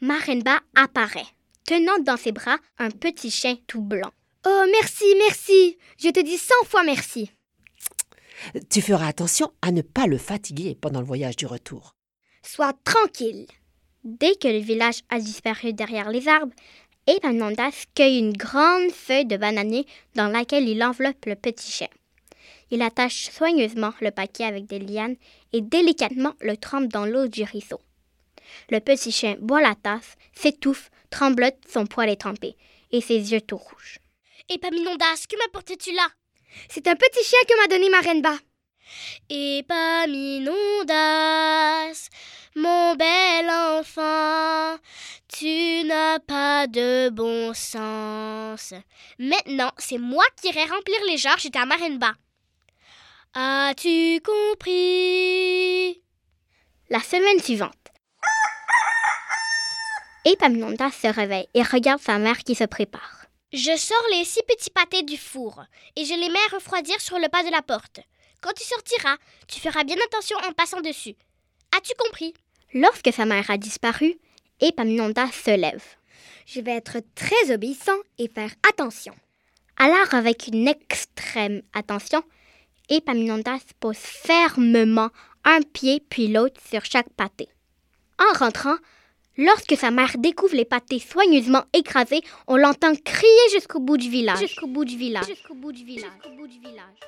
Marenba 0.00 0.60
apparaît, 0.74 1.26
tenant 1.66 1.98
dans 2.00 2.16
ses 2.16 2.32
bras 2.32 2.56
un 2.78 2.88
petit 2.88 3.30
chien 3.30 3.56
tout 3.66 3.82
blanc. 3.82 4.12
Oh, 4.46 4.64
merci, 4.72 5.04
merci. 5.18 5.76
Je 5.98 6.08
te 6.08 6.20
dis 6.20 6.38
cent 6.38 6.54
fois 6.64 6.82
merci. 6.82 7.30
Tu 8.70 8.82
feras 8.82 9.06
attention 9.06 9.52
à 9.62 9.72
ne 9.72 9.82
pas 9.82 10.06
le 10.06 10.18
fatiguer 10.18 10.76
pendant 10.80 11.00
le 11.00 11.06
voyage 11.06 11.36
du 11.36 11.46
retour. 11.46 11.94
Sois 12.42 12.72
tranquille. 12.84 13.46
Dès 14.04 14.36
que 14.36 14.48
le 14.48 14.58
village 14.58 15.02
a 15.10 15.18
disparu 15.18 15.72
derrière 15.72 16.10
les 16.10 16.28
arbres, 16.28 16.54
Epaminondas 17.06 17.86
cueille 17.94 18.18
une 18.18 18.36
grande 18.36 18.90
feuille 18.90 19.26
de 19.26 19.36
bananier 19.36 19.86
dans 20.14 20.28
laquelle 20.28 20.68
il 20.68 20.82
enveloppe 20.82 21.24
le 21.26 21.36
petit 21.36 21.70
chien. 21.70 21.88
Il 22.70 22.82
attache 22.82 23.30
soigneusement 23.30 23.92
le 24.00 24.10
paquet 24.10 24.44
avec 24.44 24.66
des 24.66 24.78
lianes 24.78 25.16
et 25.52 25.62
délicatement 25.62 26.34
le 26.40 26.56
trempe 26.56 26.88
dans 26.88 27.06
l'eau 27.06 27.26
du 27.26 27.44
ruisseau. 27.44 27.80
Le 28.70 28.80
petit 28.80 29.10
chien 29.10 29.36
boit 29.40 29.62
la 29.62 29.74
tasse, 29.74 30.16
s'étouffe, 30.34 30.90
tremblote, 31.10 31.56
son 31.68 31.86
poil 31.86 32.10
est 32.10 32.20
trempé, 32.20 32.56
et 32.92 33.00
ses 33.00 33.32
yeux 33.32 33.40
tout 33.40 33.56
rouges. 33.56 34.00
Epaminondas, 34.48 35.26
que 35.28 35.36
m'apportes-tu 35.38 35.92
là? 35.92 36.08
C'est 36.68 36.86
un 36.86 36.96
petit 36.96 37.24
chien 37.24 37.38
que 37.48 37.56
m'a 37.60 37.66
donné 37.68 37.88
ma 37.90 38.00
reine 38.00 38.22
Ba. 38.22 38.36
Epaminondas, 39.28 40.48
mon 42.56 42.94
bel 42.96 43.50
enfant, 43.50 44.78
tu 45.28 45.84
n'as 45.84 46.18
pas 46.20 46.66
de 46.66 47.10
bon 47.10 47.52
sens. 47.54 48.72
Maintenant, 49.18 49.72
c'est 49.76 49.98
moi 49.98 50.24
qui 50.40 50.48
irai 50.48 50.64
remplir 50.64 50.98
les 51.06 51.18
jarres 51.18 51.38
chez 51.38 51.50
ta 51.50 51.66
marraine 51.66 51.98
bas. 51.98 52.14
As-tu 53.34 54.20
compris? 54.22 56.02
La 56.90 57.00
semaine 57.00 57.40
suivante, 57.42 57.74
Epaminondas 60.24 60.92
se 60.92 61.08
réveille 61.08 61.48
et 61.52 61.62
regarde 61.62 62.00
sa 62.00 62.18
mère 62.18 62.38
qui 62.38 62.54
se 62.54 62.64
prépare. 62.64 63.17
Je 63.52 63.74
sors 63.78 64.04
les 64.12 64.26
six 64.26 64.42
petits 64.42 64.68
pâtés 64.68 65.02
du 65.02 65.16
four 65.16 65.64
et 65.96 66.04
je 66.04 66.12
les 66.12 66.28
mets 66.28 66.38
à 66.50 66.56
refroidir 66.56 67.00
sur 67.00 67.18
le 67.18 67.30
pas 67.30 67.42
de 67.42 67.50
la 67.50 67.62
porte. 67.62 68.00
Quand 68.42 68.52
tu 68.52 68.62
sortiras, 68.62 69.16
tu 69.46 69.58
feras 69.58 69.84
bien 69.84 69.96
attention 70.04 70.36
en 70.46 70.52
passant 70.52 70.82
dessus. 70.82 71.16
As-tu 71.74 71.94
compris? 71.98 72.34
Lorsque 72.74 73.10
sa 73.10 73.24
mère 73.24 73.50
a 73.50 73.56
disparu, 73.56 74.18
Epaminondas 74.60 75.32
se 75.32 75.56
lève. 75.56 75.82
Je 76.44 76.60
vais 76.60 76.76
être 76.76 76.98
très 77.14 77.50
obéissant 77.50 77.96
et 78.18 78.28
faire 78.28 78.52
attention. 78.68 79.14
Alors, 79.78 80.12
avec 80.12 80.48
une 80.48 80.68
extrême 80.68 81.62
attention, 81.72 82.22
Epaminondas 82.90 83.60
pose 83.80 83.96
fermement 83.96 85.08
un 85.44 85.62
pied 85.62 86.00
puis 86.00 86.28
l'autre 86.28 86.60
sur 86.68 86.84
chaque 86.84 87.10
pâté. 87.14 87.48
En 88.18 88.38
rentrant, 88.38 88.76
lorsque 89.38 89.76
sa 89.76 89.90
mère 89.90 90.18
découvre 90.18 90.54
les 90.54 90.66
pâtés 90.66 90.98
soigneusement 90.98 91.64
écrasés, 91.72 92.20
on 92.46 92.56
l'entend 92.56 92.92
crier 93.04 93.48
jusqu'au 93.52 93.80
bout 93.80 93.96
du 93.96 94.10
village. 94.10 94.40
Jusqu'au 94.40 94.66
bout 94.66 94.84
du 94.84 94.96
village. 94.96 95.26
Jusqu'au 95.26 95.54
bout 95.54 95.72
du 95.72 95.84
village. 95.84 96.10
Jusqu'au 96.10 96.36
bout 96.36 96.46
du 96.46 96.58
village. 96.58 97.00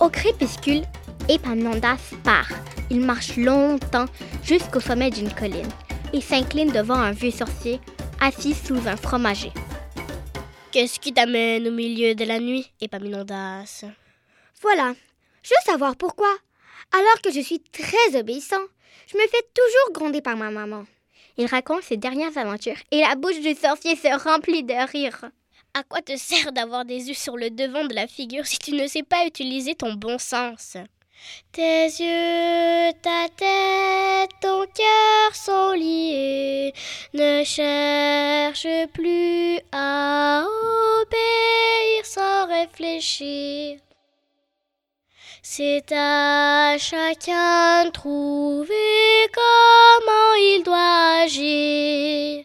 Au 0.00 0.08
crépuscule, 0.08 0.82
Epaminondas 1.28 2.00
part. 2.24 2.48
Il 2.90 3.00
marche 3.00 3.36
longtemps 3.36 4.06
jusqu'au 4.42 4.80
sommet 4.80 5.10
d'une 5.10 5.32
colline 5.32 5.68
et 6.12 6.20
s'incline 6.20 6.72
devant 6.72 6.96
un 6.96 7.12
vieux 7.12 7.30
sorcier 7.30 7.80
assis 8.20 8.54
sous 8.54 8.88
un 8.88 8.96
fromager. 8.96 9.52
Qu'est-ce 10.72 10.98
qui 10.98 11.12
t'amène 11.12 11.68
au 11.68 11.70
milieu 11.70 12.14
de 12.14 12.24
la 12.24 12.40
nuit, 12.40 12.72
Epaminondas 12.80 13.84
Voilà. 14.60 14.94
Je 15.42 15.50
veux 15.50 15.72
savoir 15.72 15.96
pourquoi. 15.96 16.32
Alors 16.92 17.22
que 17.22 17.30
je 17.32 17.40
suis 17.40 17.60
très 17.60 18.18
obéissant, 18.18 18.62
je 19.12 19.18
me 19.18 19.28
fais 19.28 19.42
toujours 19.54 19.92
gronder 19.92 20.22
par 20.22 20.36
ma 20.36 20.50
maman. 20.50 20.84
Il 21.36 21.46
raconte 21.46 21.82
ses 21.82 21.96
dernières 21.96 22.36
aventures 22.36 22.76
et 22.90 23.00
la 23.00 23.14
bouche 23.14 23.40
du 23.40 23.54
sorcier 23.54 23.96
se 23.96 24.22
remplit 24.22 24.62
de 24.62 24.90
rire. 24.90 25.24
À 25.74 25.82
quoi 25.82 26.02
te 26.02 26.16
sert 26.16 26.52
d'avoir 26.52 26.84
des 26.84 27.08
yeux 27.08 27.14
sur 27.14 27.36
le 27.36 27.50
devant 27.50 27.84
de 27.84 27.94
la 27.94 28.06
figure 28.06 28.46
si 28.46 28.58
tu 28.58 28.72
ne 28.72 28.86
sais 28.86 29.02
pas 29.02 29.26
utiliser 29.26 29.74
ton 29.74 29.94
bon 29.94 30.18
sens? 30.18 30.76
Tes 31.52 31.86
yeux, 31.86 32.92
ta 33.00 33.28
tête, 33.36 34.30
ton 34.40 34.64
cœur 34.66 35.34
sont 35.34 35.72
liés. 35.72 36.72
Ne 37.14 37.44
cherche 37.44 38.66
plus 38.92 39.58
à 39.70 40.44
obéir 40.44 42.04
sans 42.04 42.46
réfléchir. 42.48 43.78
C'est 45.44 45.90
à 45.90 46.78
chacun 46.78 47.86
de 47.86 47.90
trouver 47.90 49.28
comment 49.34 50.34
il 50.38 50.62
doit 50.64 51.22
agir. 51.24 52.44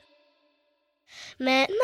Maintenant, 1.40 1.76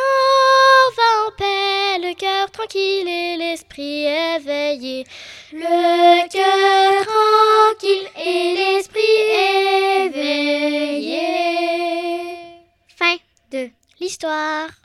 va 0.97 1.27
en 1.27 1.31
paix, 1.37 1.99
le 1.99 2.15
cœur 2.15 2.49
tranquille 2.49 3.07
et 3.07 3.37
l'esprit 3.37 4.05
éveillé. 4.05 5.05
Le 5.51 6.27
cœur 6.29 7.05
tranquille 7.05 8.09
et 8.17 8.55
l'esprit 8.55 9.21
éveillé. 10.07 11.21
Fin 12.97 13.17
de 13.51 13.69
l'histoire. 13.99 14.82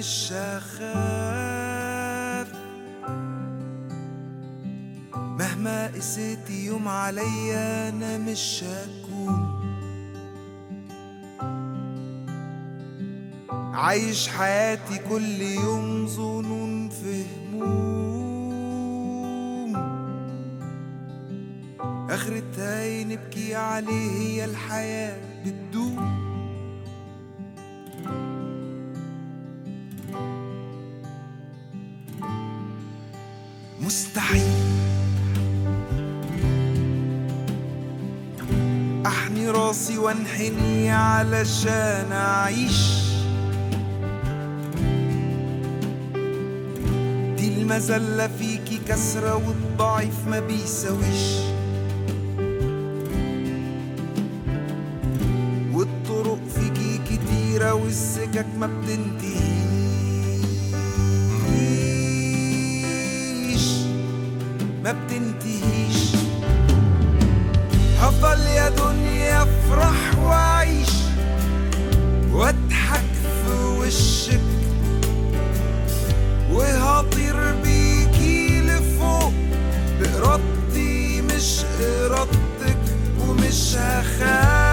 مش 0.00 0.32
هخاف 0.32 0.88
مهما 5.14 5.86
قسيتي 5.86 6.66
يوم 6.66 6.88
عليا 6.88 7.88
أنا 7.88 8.18
مش 8.18 8.64
هكون 8.64 9.60
عايش 13.50 14.28
حياتي 14.28 14.98
كل 15.08 15.40
يوم 15.42 16.06
ظنون 16.06 16.88
في 16.88 17.24
هموم. 17.52 18.70
اخرتها 22.10 23.04
نبكي 23.04 23.54
عليه 23.54 24.10
هي 24.10 24.44
الحياة. 24.44 25.29
علشان 41.40 42.12
أعيش. 42.12 42.80
دي 47.36 47.48
المذلة 47.48 48.26
فيكي 48.38 48.80
كسرة 48.88 49.34
والضعيف 49.34 50.28
ما 50.28 50.40
بيساويش. 50.40 51.40
والطرق 55.72 56.40
فيكي 56.54 57.00
كتيرة 57.08 57.72
والسكك 57.74 58.46
ما 58.58 58.66
بتنتهيش. 58.66 59.40
ما 64.84 64.92
بتنتهيش. 64.92 66.16
هفضل 68.00 68.40
يا 68.46 68.68
دنيا 68.68 69.42
افرح 69.42 70.18
وأعيش. 70.18 70.59
واضحك 72.32 73.04
في 73.14 73.52
وشك 73.78 74.40
وهطير 76.52 77.54
بيكي 77.62 78.60
لفوق. 78.60 79.32
بإرادتي 80.00 81.22
مش 81.22 81.60
إرادتك 81.80 82.78
ومش 83.20 83.74
هخاف. 83.76 84.69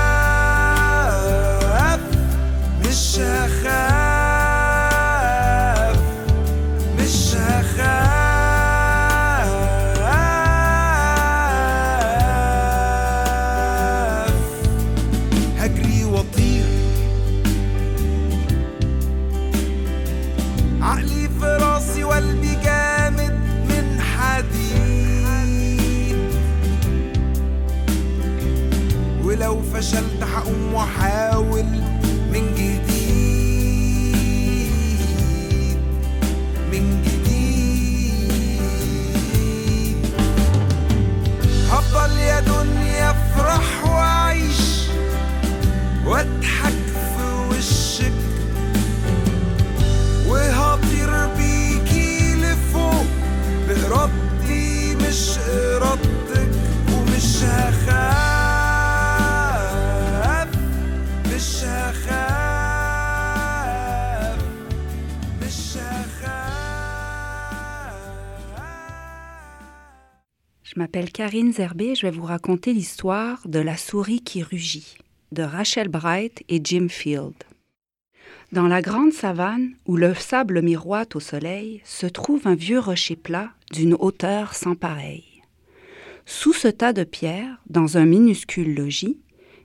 Je 70.78 70.82
m'appelle 70.84 71.12
Karine 71.12 71.52
Zerbé 71.52 71.86
et 71.86 71.96
je 71.96 72.06
vais 72.06 72.12
vous 72.12 72.22
raconter 72.22 72.72
l'histoire 72.72 73.42
de 73.48 73.58
La 73.58 73.78
souris 73.78 74.22
qui 74.22 74.44
rugit 74.44 75.00
de 75.32 75.42
Rachel 75.42 75.88
Bright 75.88 76.44
et 76.50 76.62
Jim 76.64 76.86
Field. 76.88 77.34
Dans 78.52 78.68
la 78.68 78.84
grande 78.84 79.12
savane 79.12 79.72
où 79.88 79.98
le 79.98 80.14
sable 80.14 80.62
miroite 80.62 81.16
au 81.16 81.20
soleil 81.20 81.82
se 81.84 82.06
trouve 82.06 82.46
un 82.46 82.54
vieux 82.54 82.78
rocher 82.78 83.16
plat 83.16 83.50
d'une 83.74 83.96
hauteur 83.96 84.54
sans 84.54 84.76
pareille. 84.76 85.42
Sous 86.28 86.54
ce 86.54 86.68
tas 86.68 86.94
de 86.94 87.04
pierres, 87.04 87.60
dans 87.68 87.98
un 87.98 88.06
minuscule 88.06 88.76
logis, 88.76 89.18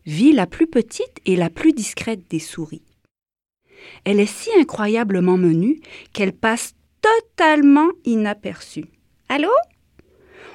vit 0.07 0.33
la 0.33 0.47
plus 0.47 0.67
petite 0.67 1.19
et 1.27 1.37
la 1.37 1.51
plus 1.51 1.75
discrète 1.75 2.23
des 2.31 2.39
souris. 2.39 2.87
Elle 4.07 4.19
est 4.19 4.25
si 4.25 4.49
incroyablement 4.59 5.37
menue 5.37 5.83
qu'elle 6.15 6.33
passe 6.33 6.75
totalement 7.03 7.91
inaperçue. 8.07 8.87
Allô? 9.29 9.51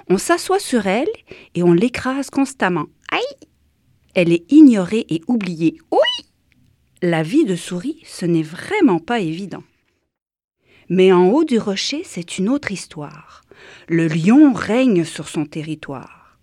On 0.10 0.18
s'assoit 0.18 0.60
sur 0.60 0.88
elle 0.88 1.10
et 1.54 1.64
on 1.64 1.74
l'écrase 1.74 2.30
constamment. 2.30 2.86
Aïe 3.12 3.48
Elle 4.16 4.32
est 4.32 4.52
ignorée 4.52 5.06
et 5.10 5.22
oubliée. 5.28 5.78
Oui 5.92 6.26
La 7.02 7.24
vie 7.24 7.44
de 7.44 7.56
souris, 7.56 8.02
ce 8.06 8.26
n'est 8.26 8.44
vraiment 8.44 9.00
pas 9.00 9.20
évident. 9.20 9.64
Mais 10.90 11.12
en 11.12 11.28
haut 11.30 11.44
du 11.44 11.60
rocher, 11.60 12.04
c'est 12.06 12.38
une 12.38 12.48
autre 12.48 12.72
histoire. 12.72 13.44
Le 13.90 14.08
lion 14.08 14.54
règne 14.54 15.04
sur 15.04 15.28
son 15.28 15.46
territoire. 15.46 16.38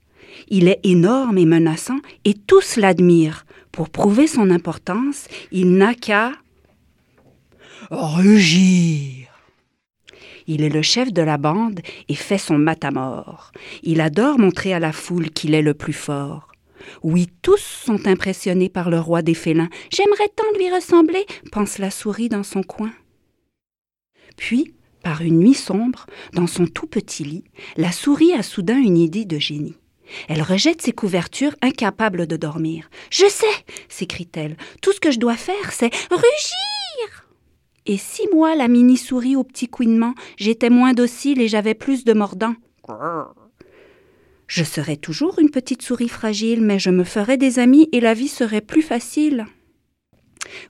Il 0.48 0.68
est 0.68 0.80
énorme 0.82 1.38
et 1.38 1.46
menaçant 1.46 2.00
et 2.24 2.34
tous 2.34 2.76
l'admirent. 2.76 3.46
Pour 3.72 3.88
prouver 3.88 4.26
son 4.26 4.50
importance, 4.50 5.26
il 5.52 5.72
n'a 5.72 5.94
qu'à 5.94 6.32
rugir. 7.90 9.23
Il 10.46 10.62
est 10.62 10.68
le 10.68 10.82
chef 10.82 11.12
de 11.12 11.22
la 11.22 11.38
bande 11.38 11.80
et 12.08 12.14
fait 12.14 12.38
son 12.38 12.58
matamor. 12.58 13.52
Il 13.82 14.00
adore 14.00 14.38
montrer 14.38 14.74
à 14.74 14.78
la 14.78 14.92
foule 14.92 15.30
qu'il 15.30 15.54
est 15.54 15.62
le 15.62 15.74
plus 15.74 15.92
fort. 15.92 16.52
Oui, 17.02 17.28
tous 17.42 17.60
sont 17.60 18.06
impressionnés 18.06 18.68
par 18.68 18.90
le 18.90 19.00
roi 19.00 19.22
des 19.22 19.34
félins. 19.34 19.70
J'aimerais 19.90 20.28
tant 20.36 20.58
lui 20.58 20.70
ressembler, 20.70 21.24
pense 21.50 21.78
la 21.78 21.90
souris 21.90 22.28
dans 22.28 22.42
son 22.42 22.62
coin. 22.62 22.92
Puis, 24.36 24.74
par 25.02 25.22
une 25.22 25.38
nuit 25.38 25.54
sombre, 25.54 26.06
dans 26.32 26.46
son 26.46 26.66
tout 26.66 26.86
petit 26.86 27.24
lit, 27.24 27.44
la 27.76 27.92
souris 27.92 28.32
a 28.32 28.42
soudain 28.42 28.78
une 28.78 28.98
idée 28.98 29.24
de 29.24 29.38
génie. 29.38 29.76
Elle 30.28 30.42
rejette 30.42 30.82
ses 30.82 30.92
couvertures, 30.92 31.54
incapable 31.62 32.26
de 32.26 32.36
dormir. 32.36 32.90
Je 33.10 33.26
sais, 33.26 33.46
s'écrie-t-elle. 33.88 34.56
Tout 34.82 34.92
ce 34.92 35.00
que 35.00 35.10
je 35.10 35.18
dois 35.18 35.36
faire, 35.36 35.72
c'est 35.72 35.94
rugir. 36.10 36.83
Et 37.86 37.98
si 37.98 38.22
moi, 38.32 38.54
la 38.54 38.68
mini-souris 38.68 39.36
au 39.36 39.44
petit 39.44 39.68
couinement, 39.68 40.14
j'étais 40.36 40.70
moins 40.70 40.94
docile 40.94 41.40
et 41.40 41.48
j'avais 41.48 41.74
plus 41.74 42.04
de 42.04 42.12
mordants? 42.12 42.54
Je 44.46 44.64
serais 44.64 44.96
toujours 44.96 45.38
une 45.38 45.50
petite 45.50 45.82
souris 45.82 46.08
fragile, 46.08 46.62
mais 46.62 46.78
je 46.78 46.90
me 46.90 47.04
ferais 47.04 47.36
des 47.36 47.58
amis 47.58 47.88
et 47.92 48.00
la 48.00 48.14
vie 48.14 48.28
serait 48.28 48.60
plus 48.60 48.82
facile. 48.82 49.46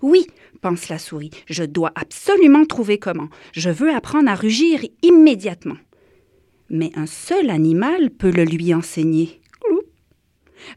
Oui, 0.02 0.26
pense 0.64 0.88
la 0.88 0.98
souris, 0.98 1.30
je 1.46 1.62
dois 1.62 1.92
absolument 1.94 2.64
trouver 2.64 2.98
comment. 2.98 3.28
Je 3.52 3.68
veux 3.68 3.94
apprendre 3.94 4.30
à 4.30 4.34
rugir 4.34 4.80
immédiatement. 5.02 5.76
Mais 6.70 6.90
un 6.94 7.06
seul 7.06 7.50
animal 7.50 8.10
peut 8.10 8.30
le 8.30 8.44
lui 8.44 8.72
enseigner. 8.72 9.42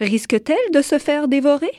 Risque-t-elle 0.02 0.73
de 0.73 0.82
se 0.82 1.00
faire 1.00 1.30
dévorer? 1.30 1.71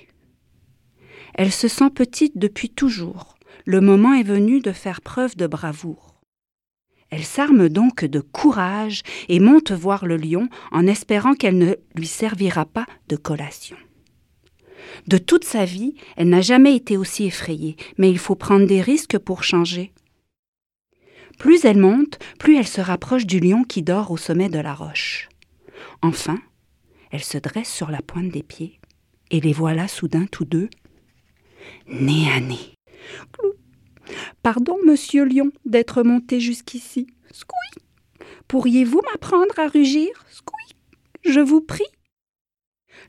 Elle 1.35 1.53
se 1.53 1.69
sent 1.69 1.91
petite 1.95 2.39
depuis 2.39 2.71
toujours. 2.71 3.38
Le 3.71 3.83
moment 3.83 4.15
est 4.15 4.23
venu 4.23 4.61
de 4.61 4.73
faire 4.73 5.03
preuve 5.03 5.37
de 5.37 5.47
bravoure. 5.47 6.23
Elle 7.11 7.23
s'arme 7.23 7.69
donc 7.69 8.03
de 8.03 8.21
courage 8.21 9.03
et 9.29 9.41
monte 9.41 9.73
voir 9.73 10.07
le 10.07 10.17
lion 10.17 10.49
en 10.73 10.87
espérant 10.87 11.35
qu'elle 11.35 11.59
ne 11.59 11.75
lui 11.95 12.07
servira 12.07 12.65
pas 12.65 12.87
de 13.09 13.17
collation. 13.17 13.77
De 15.07 15.19
toute 15.19 15.45
sa 15.45 15.67
vie, 15.67 15.97
elle 16.17 16.31
n'a 16.31 16.41
jamais 16.41 16.77
été 16.77 16.97
aussi 16.97 17.27
effrayée, 17.27 17.77
mais 17.99 18.11
il 18.11 18.19
faut 18.19 18.37
prendre 18.37 18.67
des 18.67 18.81
risques 18.81 19.19
pour 19.19 19.45
changer. 19.45 19.93
Plus 21.39 21.67
elle 21.67 21.77
monte, 21.77 22.19
plus 22.39 22.57
elle 22.57 22.67
se 22.67 22.81
rapproche 22.81 23.27
du 23.27 23.39
lion 23.39 23.65
qui 23.65 23.83
dort 23.83 24.11
au 24.11 24.17
sommet 24.17 24.49
de 24.49 24.61
la 24.61 24.73
roche. 24.73 25.29
Enfin, 26.01 26.39
elle 27.11 27.23
se 27.23 27.37
dresse 27.37 27.71
sur 27.71 27.91
la 27.91 28.01
pointe 28.01 28.31
des 28.31 28.43
pieds, 28.43 28.81
et 29.31 29.41
les 29.41 29.53
voilà 29.53 29.89
soudain 29.89 30.25
tous 30.25 30.47
deux, 30.47 30.71
nez 31.87 32.33
à 32.35 32.41
nez. 32.41 32.73
Pardon, 34.43 34.77
monsieur 34.87 35.25
lion, 35.25 35.51
d'être 35.65 36.03
monté 36.03 36.41
jusqu'ici. 36.41 37.07
Squeak. 37.33 37.85
Pourriez-vous 38.47 39.01
m'apprendre 39.11 39.59
à 39.59 39.69
rugir? 39.69 40.09
Squeak. 40.31 40.77
Je 41.25 41.41
vous 41.41 41.61
prie. 41.61 41.85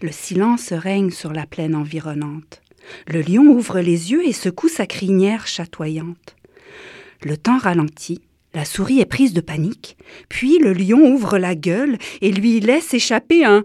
Le 0.01 0.11
silence 0.11 0.71
règne 0.73 1.11
sur 1.11 1.33
la 1.33 1.45
plaine 1.45 1.75
environnante. 1.75 2.61
Le 3.07 3.21
lion 3.21 3.43
ouvre 3.43 3.79
les 3.79 4.11
yeux 4.11 4.25
et 4.25 4.33
secoue 4.33 4.69
sa 4.69 4.85
crinière 4.85 5.47
chatoyante. 5.47 6.35
Le 7.23 7.37
temps 7.37 7.57
ralentit, 7.57 8.21
la 8.53 8.65
souris 8.65 8.99
est 8.99 9.05
prise 9.05 9.33
de 9.33 9.41
panique, 9.41 9.97
puis 10.27 10.57
le 10.57 10.73
lion 10.73 11.13
ouvre 11.13 11.37
la 11.37 11.53
gueule 11.53 11.97
et 12.21 12.31
lui 12.31 12.59
laisse 12.59 12.93
échapper 12.93 13.45
un 13.45 13.63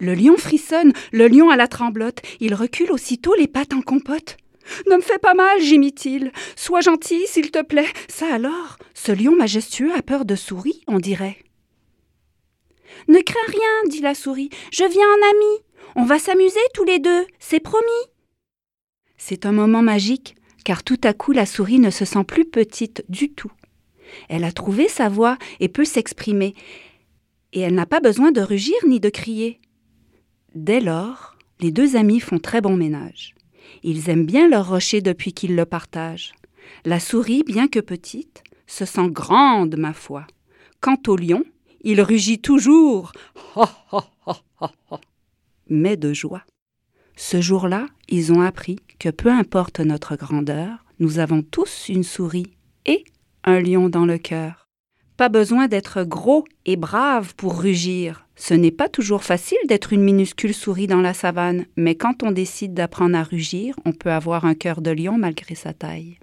Le 0.00 0.14
lion 0.14 0.36
frissonne, 0.36 0.92
le 1.12 1.28
lion 1.28 1.50
à 1.50 1.56
la 1.56 1.68
tremblote, 1.68 2.20
il 2.40 2.54
recule 2.54 2.92
aussitôt 2.92 3.34
les 3.34 3.48
pattes 3.48 3.74
en 3.74 3.82
compote. 3.82 4.36
Ne 4.90 4.96
me 4.96 5.02
fais 5.02 5.18
pas 5.18 5.34
mal, 5.34 5.60
gémit-il. 5.60 6.32
Sois 6.56 6.80
gentil, 6.80 7.26
s'il 7.26 7.50
te 7.50 7.62
plaît. 7.62 7.88
Ça 8.08 8.32
alors, 8.32 8.78
ce 8.94 9.12
lion 9.12 9.36
majestueux 9.36 9.92
a 9.94 10.02
peur 10.02 10.24
de 10.24 10.36
souris, 10.36 10.82
on 10.86 10.98
dirait. 10.98 11.38
Ne 13.08 13.20
crains 13.20 13.48
rien, 13.48 13.88
dit 13.90 14.00
la 14.00 14.14
souris. 14.14 14.50
Je 14.72 14.84
viens 14.84 15.06
en 15.06 15.30
ami. 15.30 15.64
On 15.96 16.04
va 16.04 16.18
s'amuser 16.18 16.60
tous 16.72 16.84
les 16.84 16.98
deux, 16.98 17.26
c'est 17.38 17.60
promis. 17.60 17.84
C'est 19.16 19.46
un 19.46 19.52
moment 19.52 19.82
magique, 19.82 20.34
car 20.64 20.82
tout 20.82 21.00
à 21.04 21.12
coup 21.12 21.32
la 21.32 21.46
souris 21.46 21.78
ne 21.78 21.90
se 21.90 22.04
sent 22.04 22.24
plus 22.24 22.44
petite 22.44 23.04
du 23.08 23.32
tout. 23.32 23.52
Elle 24.28 24.44
a 24.44 24.52
trouvé 24.52 24.88
sa 24.88 25.08
voix 25.08 25.38
et 25.60 25.68
peut 25.68 25.84
s'exprimer, 25.84 26.54
et 27.52 27.60
elle 27.60 27.74
n'a 27.74 27.86
pas 27.86 28.00
besoin 28.00 28.32
de 28.32 28.40
rugir 28.40 28.74
ni 28.86 29.00
de 29.00 29.08
crier. 29.08 29.60
Dès 30.54 30.80
lors, 30.80 31.36
les 31.58 31.72
deux 31.72 31.96
amis 31.96 32.20
font 32.20 32.38
très 32.38 32.60
bon 32.60 32.76
ménage. 32.76 33.34
Ils 33.82 34.08
aiment 34.08 34.26
bien 34.26 34.48
leur 34.48 34.68
rocher 34.68 35.00
depuis 35.00 35.32
qu'ils 35.32 35.56
le 35.56 35.64
partagent. 35.64 36.32
La 36.84 37.00
souris, 37.00 37.42
bien 37.44 37.66
que 37.66 37.80
petite, 37.80 38.44
se 38.66 38.84
sent 38.84 39.08
grande, 39.08 39.76
ma 39.76 39.92
foi. 39.92 40.26
Quant 40.80 40.98
au 41.08 41.16
lion, 41.16 41.42
il 41.82 42.00
rugit 42.00 42.40
toujours, 42.40 43.12
mais 45.68 45.96
de 45.96 46.12
joie. 46.12 46.44
Ce 47.16 47.40
jour-là, 47.40 47.86
ils 48.08 48.32
ont 48.32 48.40
appris 48.40 48.78
que 48.98 49.08
peu 49.08 49.30
importe 49.30 49.80
notre 49.80 50.16
grandeur, 50.16 50.84
nous 51.00 51.18
avons 51.18 51.42
tous 51.42 51.88
une 51.88 52.04
souris 52.04 52.56
et 52.86 53.04
un 53.42 53.60
lion 53.60 53.88
dans 53.88 54.06
le 54.06 54.18
cœur. 54.18 54.63
Pas 55.16 55.28
besoin 55.28 55.68
d'être 55.68 56.02
gros 56.02 56.44
et 56.66 56.74
brave 56.76 57.34
pour 57.36 57.60
rugir. 57.60 58.26
Ce 58.34 58.52
n'est 58.52 58.72
pas 58.72 58.88
toujours 58.88 59.22
facile 59.22 59.58
d'être 59.68 59.92
une 59.92 60.02
minuscule 60.02 60.52
souris 60.52 60.88
dans 60.88 61.00
la 61.00 61.14
savane, 61.14 61.66
mais 61.76 61.94
quand 61.94 62.24
on 62.24 62.32
décide 62.32 62.74
d'apprendre 62.74 63.16
à 63.16 63.22
rugir, 63.22 63.76
on 63.84 63.92
peut 63.92 64.10
avoir 64.10 64.44
un 64.44 64.54
cœur 64.54 64.80
de 64.80 64.90
lion 64.90 65.16
malgré 65.16 65.54
sa 65.54 65.72
taille. 65.72 66.18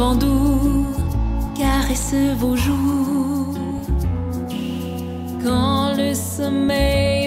Vent 0.00 0.18
caresse 1.54 2.14
vos 2.38 2.56
joues. 2.56 3.54
Quand 5.44 5.92
le 5.94 6.14
sommeil 6.14 7.19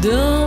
don't 0.00 0.39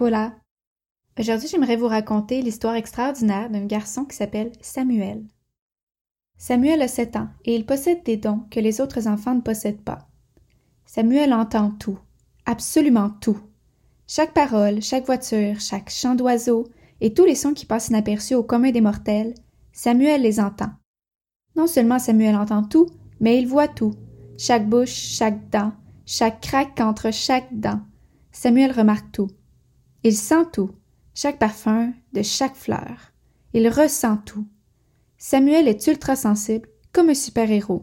Paula. 0.00 0.32
Aujourd'hui, 1.18 1.46
j'aimerais 1.46 1.76
vous 1.76 1.86
raconter 1.86 2.40
l'histoire 2.40 2.74
extraordinaire 2.74 3.50
d'un 3.50 3.66
garçon 3.66 4.06
qui 4.06 4.16
s'appelle 4.16 4.50
Samuel. 4.62 5.22
Samuel 6.38 6.80
a 6.80 6.88
7 6.88 7.16
ans 7.16 7.28
et 7.44 7.54
il 7.54 7.66
possède 7.66 8.02
des 8.02 8.16
dons 8.16 8.46
que 8.50 8.60
les 8.60 8.80
autres 8.80 9.06
enfants 9.08 9.34
ne 9.34 9.42
possèdent 9.42 9.84
pas. 9.84 10.08
Samuel 10.86 11.34
entend 11.34 11.72
tout, 11.72 11.98
absolument 12.46 13.10
tout. 13.10 13.38
Chaque 14.06 14.32
parole, 14.32 14.80
chaque 14.80 15.04
voiture, 15.04 15.60
chaque 15.60 15.90
chant 15.90 16.14
d'oiseau 16.14 16.66
et 17.02 17.12
tous 17.12 17.26
les 17.26 17.34
sons 17.34 17.52
qui 17.52 17.66
passent 17.66 17.88
inaperçus 17.88 18.34
au 18.34 18.42
commun 18.42 18.70
des 18.70 18.80
mortels, 18.80 19.34
Samuel 19.70 20.22
les 20.22 20.40
entend. 20.40 20.70
Non 21.56 21.66
seulement 21.66 21.98
Samuel 21.98 22.36
entend 22.36 22.62
tout, 22.62 22.86
mais 23.20 23.38
il 23.38 23.46
voit 23.46 23.68
tout. 23.68 23.92
Chaque 24.38 24.66
bouche, 24.66 24.94
chaque 24.94 25.50
dent, 25.50 25.74
chaque 26.06 26.40
craque 26.40 26.80
entre 26.80 27.12
chaque 27.12 27.52
dent. 27.52 27.82
Samuel 28.32 28.72
remarque 28.72 29.12
tout. 29.12 29.28
Il 30.02 30.16
sent 30.16 30.46
tout, 30.52 30.70
chaque 31.14 31.38
parfum 31.38 31.92
de 32.14 32.22
chaque 32.22 32.56
fleur. 32.56 33.12
Il 33.52 33.68
ressent 33.68 34.16
tout. 34.16 34.46
Samuel 35.18 35.68
est 35.68 35.86
ultra 35.86 36.16
sensible, 36.16 36.68
comme 36.92 37.10
un 37.10 37.14
super-héros. 37.14 37.82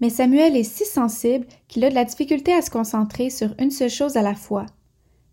Mais 0.00 0.10
Samuel 0.10 0.56
est 0.56 0.62
si 0.62 0.84
sensible 0.84 1.46
qu'il 1.66 1.84
a 1.84 1.90
de 1.90 1.94
la 1.94 2.04
difficulté 2.04 2.52
à 2.52 2.62
se 2.62 2.70
concentrer 2.70 3.30
sur 3.30 3.54
une 3.58 3.72
seule 3.72 3.90
chose 3.90 4.16
à 4.16 4.22
la 4.22 4.34
fois. 4.34 4.66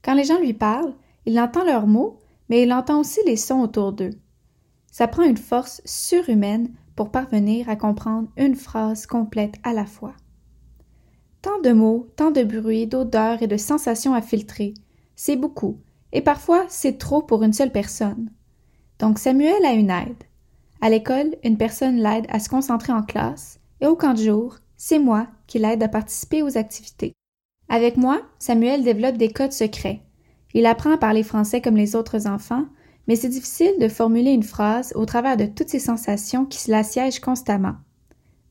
Quand 0.01 0.16
les 0.16 0.24
gens 0.24 0.39
lui 0.39 0.53
parlent, 0.53 0.95
il 1.28 1.39
entend 1.39 1.64
leurs 1.64 1.86
mots, 1.86 2.20
mais 2.49 2.64
il 2.64 2.74
entend 2.74 2.99
aussi 2.99 3.20
les 3.28 3.36
sons 3.36 3.62
autour 3.62 3.93
d'eux. 3.93 4.18
Ça 4.91 5.07
prend 5.07 5.24
une 5.24 5.38
force 5.38 5.82
surhumaine 5.86 6.74
pour 6.95 7.12
parvenir 7.12 7.70
à 7.70 7.76
comprendre 7.76 8.30
une 8.36 8.55
phrase 8.55 9.05
complète 9.05 9.55
à 9.64 9.74
la 9.74 9.86
fois. 9.86 10.16
Tant 11.43 11.59
de 11.62 11.72
mots, 11.72 12.07
tant 12.16 12.32
de 12.32 12.43
bruits, 12.43 12.88
d'odeurs 12.88 13.41
et 13.43 13.47
de 13.47 13.57
sensations 13.57 14.14
à 14.14 14.22
filtrer, 14.22 14.74
c'est 15.16 15.36
beaucoup, 15.36 15.78
et 16.14 16.22
parfois 16.22 16.66
c'est 16.70 16.97
trop 16.97 17.22
pour 17.22 17.43
une 17.43 17.53
seule 17.53 17.72
personne. 17.72 18.30
Donc 18.99 19.20
Samuel 19.20 19.66
a 19.66 19.74
une 19.74 19.89
aide. 19.89 20.24
À 20.82 20.89
l'école, 20.89 21.36
une 21.43 21.57
personne 21.57 21.97
l'aide 21.97 22.26
à 22.30 22.39
se 22.39 22.49
concentrer 22.49 22.93
en 22.93 23.03
classe, 23.03 23.59
et 23.82 23.88
au 23.88 23.95
camp 23.95 24.14
de 24.14 24.24
jour, 24.24 24.57
c'est 24.78 24.99
moi 24.99 25.28
qui 25.47 25.59
l'aide 25.59 25.84
à 25.84 25.88
participer 25.88 26.41
aux 26.41 26.57
activités. 26.57 27.14
Avec 27.70 27.97
moi, 27.97 28.22
Samuel 28.39 28.84
développe 28.84 29.18
des 29.18 29.32
codes 29.32 29.53
secrets. 29.53 30.01
Il 30.53 30.66
apprend 30.66 30.91
à 30.91 30.97
parler 30.97 31.24
français 31.24 31.62
comme 31.62 31.78
les 31.78 31.95
autres 31.95 32.28
enfants, 32.28 32.66
mais 33.07 33.16
c'est 33.16 33.30
difficile 33.30 33.74
de 33.80 33.88
formuler 33.88 34.32
une 34.32 34.43
phrase 34.43 34.91
au 34.95 35.05
travers 35.05 35.38
de 35.38 35.45
toutes 35.45 35.70
ces 35.70 35.80
sensations 35.80 36.45
qui 36.45 36.70
l'assiègent 36.70 37.20
constamment. 37.20 37.76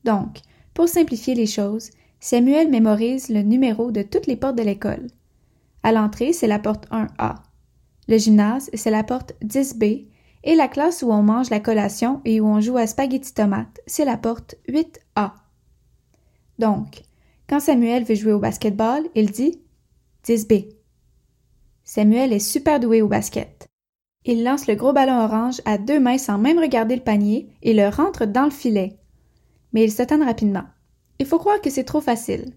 Donc, 0.03 0.39
pour 0.73 0.87
simplifier 0.87 1.35
les 1.35 1.45
choses, 1.45 1.91
Samuel 2.19 2.69
mémorise 2.69 3.29
le 3.29 3.41
numéro 3.41 3.91
de 3.91 4.01
toutes 4.01 4.27
les 4.27 4.35
portes 4.35 4.57
de 4.57 4.63
l'école. 4.63 5.07
À 5.83 5.91
l'entrée, 5.91 6.33
c'est 6.33 6.47
la 6.47 6.59
porte 6.59 6.87
1A. 6.89 7.35
Le 8.07 8.17
gymnase, 8.17 8.69
c'est 8.73 8.91
la 8.91 9.03
porte 9.03 9.33
10B. 9.43 10.07
Et 10.43 10.55
la 10.55 10.67
classe 10.67 11.03
où 11.03 11.11
on 11.11 11.21
mange 11.21 11.49
la 11.49 11.59
collation 11.59 12.21
et 12.25 12.41
où 12.41 12.47
on 12.47 12.61
joue 12.61 12.77
à 12.77 12.87
spaghetti 12.87 13.33
tomate, 13.33 13.79
c'est 13.85 14.05
la 14.05 14.17
porte 14.17 14.55
8A. 14.67 15.33
Donc, 16.57 17.03
quand 17.47 17.59
Samuel 17.59 18.03
veut 18.03 18.15
jouer 18.15 18.33
au 18.33 18.39
basketball, 18.39 19.03
il 19.13 19.31
dit 19.31 19.61
10B. 20.25 20.73
Samuel 21.83 22.33
est 22.33 22.39
super 22.39 22.79
doué 22.79 23.01
au 23.01 23.07
basket. 23.07 23.67
Il 24.23 24.43
lance 24.43 24.67
le 24.67 24.75
gros 24.75 24.93
ballon 24.93 25.23
orange 25.23 25.61
à 25.65 25.77
deux 25.77 25.99
mains 25.99 26.19
sans 26.19 26.37
même 26.37 26.59
regarder 26.59 26.95
le 26.95 27.03
panier 27.03 27.49
et 27.63 27.73
le 27.73 27.87
rentre 27.89 28.25
dans 28.25 28.45
le 28.45 28.51
filet. 28.51 28.97
Mais 29.73 29.83
il 29.83 29.91
s'étonne 29.91 30.23
rapidement. 30.23 30.65
Il 31.19 31.25
faut 31.25 31.39
croire 31.39 31.61
que 31.61 31.69
c'est 31.69 31.83
trop 31.83 32.01
facile. 32.01 32.53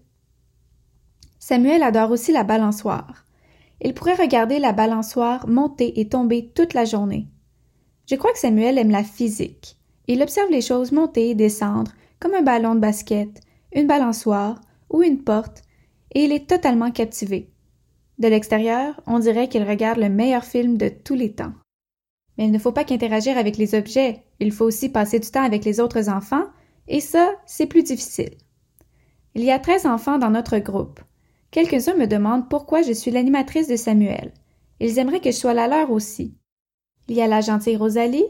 Samuel 1.47 1.83
adore 1.83 2.09
aussi 2.09 2.31
la 2.31 2.43
balançoire. 2.43 3.23
Il 3.79 3.93
pourrait 3.93 4.15
regarder 4.15 4.57
la 4.57 4.71
balançoire 4.71 5.47
monter 5.47 5.99
et 5.99 6.09
tomber 6.09 6.49
toute 6.55 6.73
la 6.73 6.85
journée. 6.85 7.27
Je 8.09 8.15
crois 8.15 8.33
que 8.33 8.39
Samuel 8.39 8.79
aime 8.79 8.89
la 8.89 9.03
physique. 9.03 9.77
Il 10.07 10.23
observe 10.23 10.49
les 10.49 10.61
choses 10.63 10.91
monter 10.91 11.29
et 11.29 11.35
descendre, 11.35 11.91
comme 12.19 12.33
un 12.33 12.41
ballon 12.41 12.73
de 12.73 12.79
basket, 12.79 13.41
une 13.75 13.85
balançoire 13.85 14.59
ou 14.89 15.03
une 15.03 15.21
porte, 15.21 15.61
et 16.15 16.23
il 16.23 16.31
est 16.31 16.49
totalement 16.49 16.89
captivé. 16.89 17.51
De 18.17 18.27
l'extérieur, 18.27 18.99
on 19.05 19.19
dirait 19.19 19.47
qu'il 19.47 19.69
regarde 19.69 19.99
le 19.99 20.09
meilleur 20.09 20.45
film 20.45 20.77
de 20.77 20.89
tous 20.89 21.13
les 21.13 21.33
temps. 21.33 21.53
Mais 22.39 22.45
il 22.45 22.51
ne 22.51 22.57
faut 22.57 22.71
pas 22.71 22.85
qu'interagir 22.85 23.37
avec 23.37 23.57
les 23.57 23.75
objets, 23.75 24.23
il 24.39 24.51
faut 24.51 24.65
aussi 24.65 24.89
passer 24.89 25.19
du 25.19 25.29
temps 25.29 25.43
avec 25.43 25.63
les 25.63 25.79
autres 25.79 26.09
enfants, 26.09 26.47
et 26.87 27.01
ça, 27.01 27.35
c'est 27.45 27.67
plus 27.67 27.83
difficile. 27.83 28.33
Il 29.35 29.43
y 29.43 29.51
a 29.51 29.59
treize 29.59 29.85
enfants 29.85 30.17
dans 30.17 30.31
notre 30.31 30.57
groupe. 30.57 31.01
Quelques-uns 31.55 31.95
me 31.95 32.05
demandent 32.05 32.49
pourquoi 32.49 32.81
je 32.81 32.91
suis 32.91 33.11
l'animatrice 33.11 33.69
de 33.69 33.77
Samuel. 33.77 34.33
Ils 34.81 34.99
aimeraient 34.99 35.21
que 35.21 35.31
je 35.31 35.37
sois 35.37 35.53
la 35.53 35.69
leur 35.69 35.89
aussi. 35.89 36.35
Il 37.07 37.15
y 37.15 37.21
a 37.21 37.27
la 37.27 37.39
gentille 37.39 37.77
Rosalie, 37.77 38.25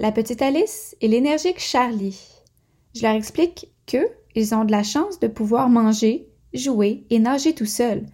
la 0.00 0.10
petite 0.10 0.42
Alice 0.42 0.96
et 1.00 1.06
l'énergique 1.06 1.60
Charlie. 1.60 2.20
Je 2.96 3.02
leur 3.02 3.12
explique 3.12 3.68
que 3.86 4.04
ils 4.34 4.56
ont 4.56 4.64
de 4.64 4.72
la 4.72 4.82
chance 4.82 5.20
de 5.20 5.28
pouvoir 5.28 5.68
manger, 5.68 6.26
jouer 6.52 7.06
et 7.10 7.20
nager 7.20 7.54
tout 7.54 7.64
seuls, 7.64 8.06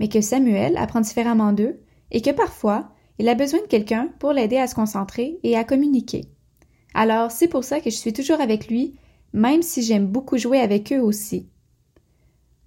mais 0.00 0.08
que 0.08 0.20
Samuel 0.20 0.76
apprend 0.78 1.00
différemment 1.00 1.52
d'eux 1.52 1.78
et 2.10 2.22
que 2.22 2.30
parfois 2.30 2.90
il 3.20 3.28
a 3.28 3.36
besoin 3.36 3.60
de 3.60 3.68
quelqu'un 3.68 4.08
pour 4.18 4.32
l'aider 4.32 4.56
à 4.56 4.66
se 4.66 4.74
concentrer 4.74 5.38
et 5.44 5.56
à 5.56 5.62
communiquer. 5.62 6.22
Alors 6.92 7.30
c'est 7.30 7.46
pour 7.46 7.62
ça 7.62 7.78
que 7.78 7.90
je 7.90 7.96
suis 7.96 8.12
toujours 8.12 8.40
avec 8.40 8.66
lui, 8.66 8.96
même 9.32 9.62
si 9.62 9.80
j'aime 9.80 10.08
beaucoup 10.08 10.38
jouer 10.38 10.58
avec 10.58 10.92
eux 10.92 11.00
aussi. 11.00 11.51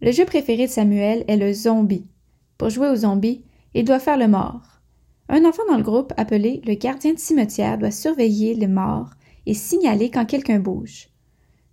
Le 0.01 0.11
jeu 0.11 0.25
préféré 0.25 0.67
de 0.67 0.71
Samuel 0.71 1.23
est 1.27 1.37
le 1.37 1.53
zombie. 1.53 2.07
Pour 2.57 2.69
jouer 2.69 2.89
au 2.89 2.95
zombie, 2.95 3.43
il 3.73 3.85
doit 3.85 3.99
faire 3.99 4.17
le 4.17 4.27
mort. 4.27 4.81
Un 5.29 5.45
enfant 5.45 5.63
dans 5.67 5.77
le 5.77 5.83
groupe 5.83 6.13
appelé 6.17 6.61
le 6.65 6.75
gardien 6.75 7.13
de 7.13 7.19
cimetière 7.19 7.77
doit 7.77 7.91
surveiller 7.91 8.55
le 8.55 8.67
mort 8.67 9.11
et 9.45 9.53
signaler 9.53 10.11
quand 10.11 10.25
quelqu'un 10.25 10.59
bouge. 10.59 11.09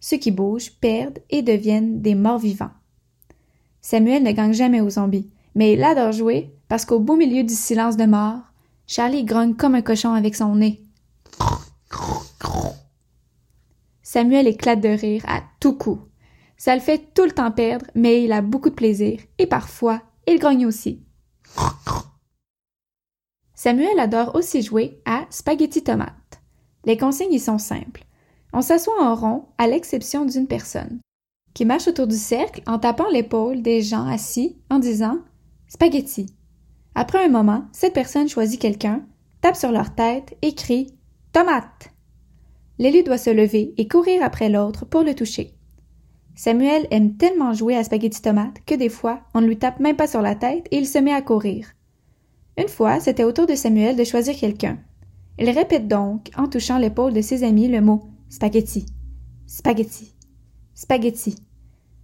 Ceux 0.01 0.17
qui 0.17 0.31
bougent 0.31 0.73
perdent 0.81 1.21
et 1.31 1.43
deviennent 1.43 2.01
des 2.01 2.15
morts 2.15 2.39
vivants. 2.39 2.71
Samuel 3.81 4.23
ne 4.23 4.33
gagne 4.33 4.53
jamais 4.53 4.81
aux 4.81 4.91
zombies, 4.91 5.31
mais 5.55 5.75
il 5.75 5.83
adore 5.83 6.13
jouer 6.13 6.51
parce 6.69 6.85
qu'au 6.85 7.01
beau 7.01 7.17
milieu 7.17 7.45
du 7.45 7.55
silence 7.55 7.97
de 7.97 8.07
mort, 8.07 8.41
Charlie 8.87 9.25
grogne 9.25 9.55
comme 9.55 9.75
un 9.75 9.83
cochon 9.83 10.13
avec 10.13 10.35
son 10.35 10.57
nez. 10.57 10.81
Samuel 14.03 14.47
éclate 14.47 14.81
de 14.81 14.89
rire 14.89 15.25
à 15.27 15.43
tout 15.61 15.75
coup. 15.75 16.01
Ça 16.65 16.77
le 16.77 16.81
fait 16.81 17.13
tout 17.13 17.25
le 17.25 17.33
temps 17.33 17.51
perdre, 17.51 17.87
mais 17.97 18.23
il 18.23 18.31
a 18.31 18.41
beaucoup 18.41 18.71
de 18.71 18.77
plaisir, 18.77 19.19
et 19.39 19.49
parfois, 19.49 20.01
il 20.29 20.39
grogne 20.39 20.65
aussi. 20.65 21.03
Samuel 23.57 23.99
adore 23.99 24.37
aussi 24.37 24.63
jouer 24.63 25.03
à 25.05 25.27
spaghetti 25.29 25.83
tomate. 25.83 26.41
Les 26.85 26.97
consignes 26.97 27.33
y 27.33 27.41
sont 27.41 27.59
simples. 27.59 28.05
On 28.53 28.63
s'assoit 28.63 29.03
en 29.03 29.17
rond, 29.17 29.47
à 29.59 29.67
l'exception 29.67 30.25
d'une 30.25 30.47
personne, 30.47 31.01
qui 31.53 31.65
marche 31.65 31.89
autour 31.89 32.07
du 32.07 32.15
cercle 32.15 32.63
en 32.69 32.79
tapant 32.79 33.09
l'épaule 33.11 33.61
des 33.61 33.83
gens 33.83 34.07
assis 34.07 34.57
en 34.71 34.79
disant 34.79 35.19
Spaghetti. 35.67 36.27
Après 36.95 37.25
un 37.25 37.29
moment, 37.29 37.65
cette 37.73 37.95
personne 37.95 38.29
choisit 38.29 38.61
quelqu'un, 38.61 39.05
tape 39.41 39.57
sur 39.57 39.73
leur 39.73 39.97
tête 39.97 40.37
et 40.43 40.55
crie 40.55 40.97
Tomate. 41.33 41.91
L'élu 42.79 43.03
doit 43.03 43.19
se 43.19 43.31
lever 43.31 43.75
et 43.79 43.89
courir 43.89 44.23
après 44.23 44.49
l'autre 44.49 44.85
pour 44.85 45.03
le 45.03 45.17
toucher. 45.17 45.57
Samuel 46.35 46.87
aime 46.91 47.17
tellement 47.17 47.53
jouer 47.53 47.77
à 47.77 47.85
spaghetti 47.85 48.23
tomate 48.23 48.65
que 48.67 48.75
des 48.75 48.89
fois, 48.89 49.21
on 49.35 49.41
ne 49.41 49.47
lui 49.47 49.59
tape 49.59 49.81
même 49.81 49.97
pas 49.97 50.07
sur 50.07 50.23
la 50.23 50.35
tête 50.35 50.67
et 50.71 50.79
il 50.79 50.87
se 50.87 50.99
met 50.99 51.13
à 51.13 51.23
courir. 51.23 51.69
Une 52.59 52.69
fois, 52.69 53.01
c'était 53.01 53.25
au 53.25 53.33
tour 53.33 53.47
de 53.47 53.55
Samuel 53.55 53.97
de 53.97 54.05
choisir 54.05 54.37
quelqu'un. 54.37 54.79
Il 55.39 55.51
répète 55.51 55.89
donc, 55.89 56.31
en 56.37 56.49
touchant 56.49 56.79
l'épaule 56.79 57.13
de 57.13 57.23
ses 57.23 57.45
amis, 57.45 57.69
le 57.69 57.81
mot 57.81 58.03
spaghetti, 58.29 58.87
spaghetti, 59.47 60.15
spaghetti. 60.75 61.37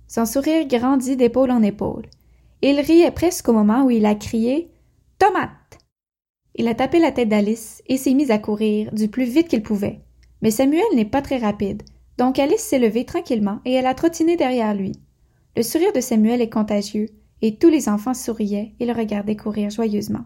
Son 0.07 0.25
sourire 0.25 0.67
grandit 0.67 1.17
d'épaule 1.17 1.51
en 1.51 1.63
épaule. 1.63 2.07
Il 2.63 2.81
riait 2.81 3.11
presque 3.11 3.49
au 3.49 3.53
moment 3.53 3.85
où 3.85 3.91
il 3.91 4.07
a 4.07 4.15
crié 4.15 4.71
Tomate. 5.19 5.79
Il 6.55 6.67
a 6.69 6.75
tapé 6.75 6.99
la 6.99 7.13
tête 7.13 7.29
d'Alice 7.29 7.83
et 7.87 7.97
s'est 7.97 8.15
mis 8.15 8.33
à 8.33 8.39
courir 8.39 8.93
du 8.93 9.09
plus 9.09 9.25
vite 9.25 9.49
qu'il 9.49 9.63
pouvait. 9.63 10.01
Mais 10.43 10.51
Samuel 10.51 10.83
n'est 10.95 11.05
pas 11.05 11.23
très 11.23 11.39
rapide, 11.39 11.83
donc 12.19 12.41
Alice 12.41 12.61
s'est 12.61 12.81
levée 12.81 13.05
tranquillement 13.05 13.61
et 13.65 13.73
elle 13.73 13.87
a 13.87 13.95
trottiné 13.95 14.37
derrière 14.37 14.75
lui. 14.75 14.93
Le 15.57 15.63
sourire 15.63 15.93
de 15.93 16.01
Samuel 16.01 16.43
est 16.43 16.51
contagieux, 16.51 17.07
et 17.41 17.57
tous 17.57 17.69
les 17.69 17.89
enfants 17.89 18.15
souriaient 18.15 18.75
et 18.81 18.87
le 18.87 18.93
regardaient 18.93 19.37
courir 19.37 19.71
joyeusement. 19.71 20.25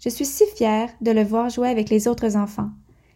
Je 0.00 0.08
suis 0.08 0.24
si 0.24 0.44
fière 0.56 0.88
de 1.00 1.10
le 1.10 1.24
voir 1.24 1.50
jouer 1.50 1.68
avec 1.68 1.90
les 1.90 2.06
autres 2.06 2.36
enfants. 2.36 2.70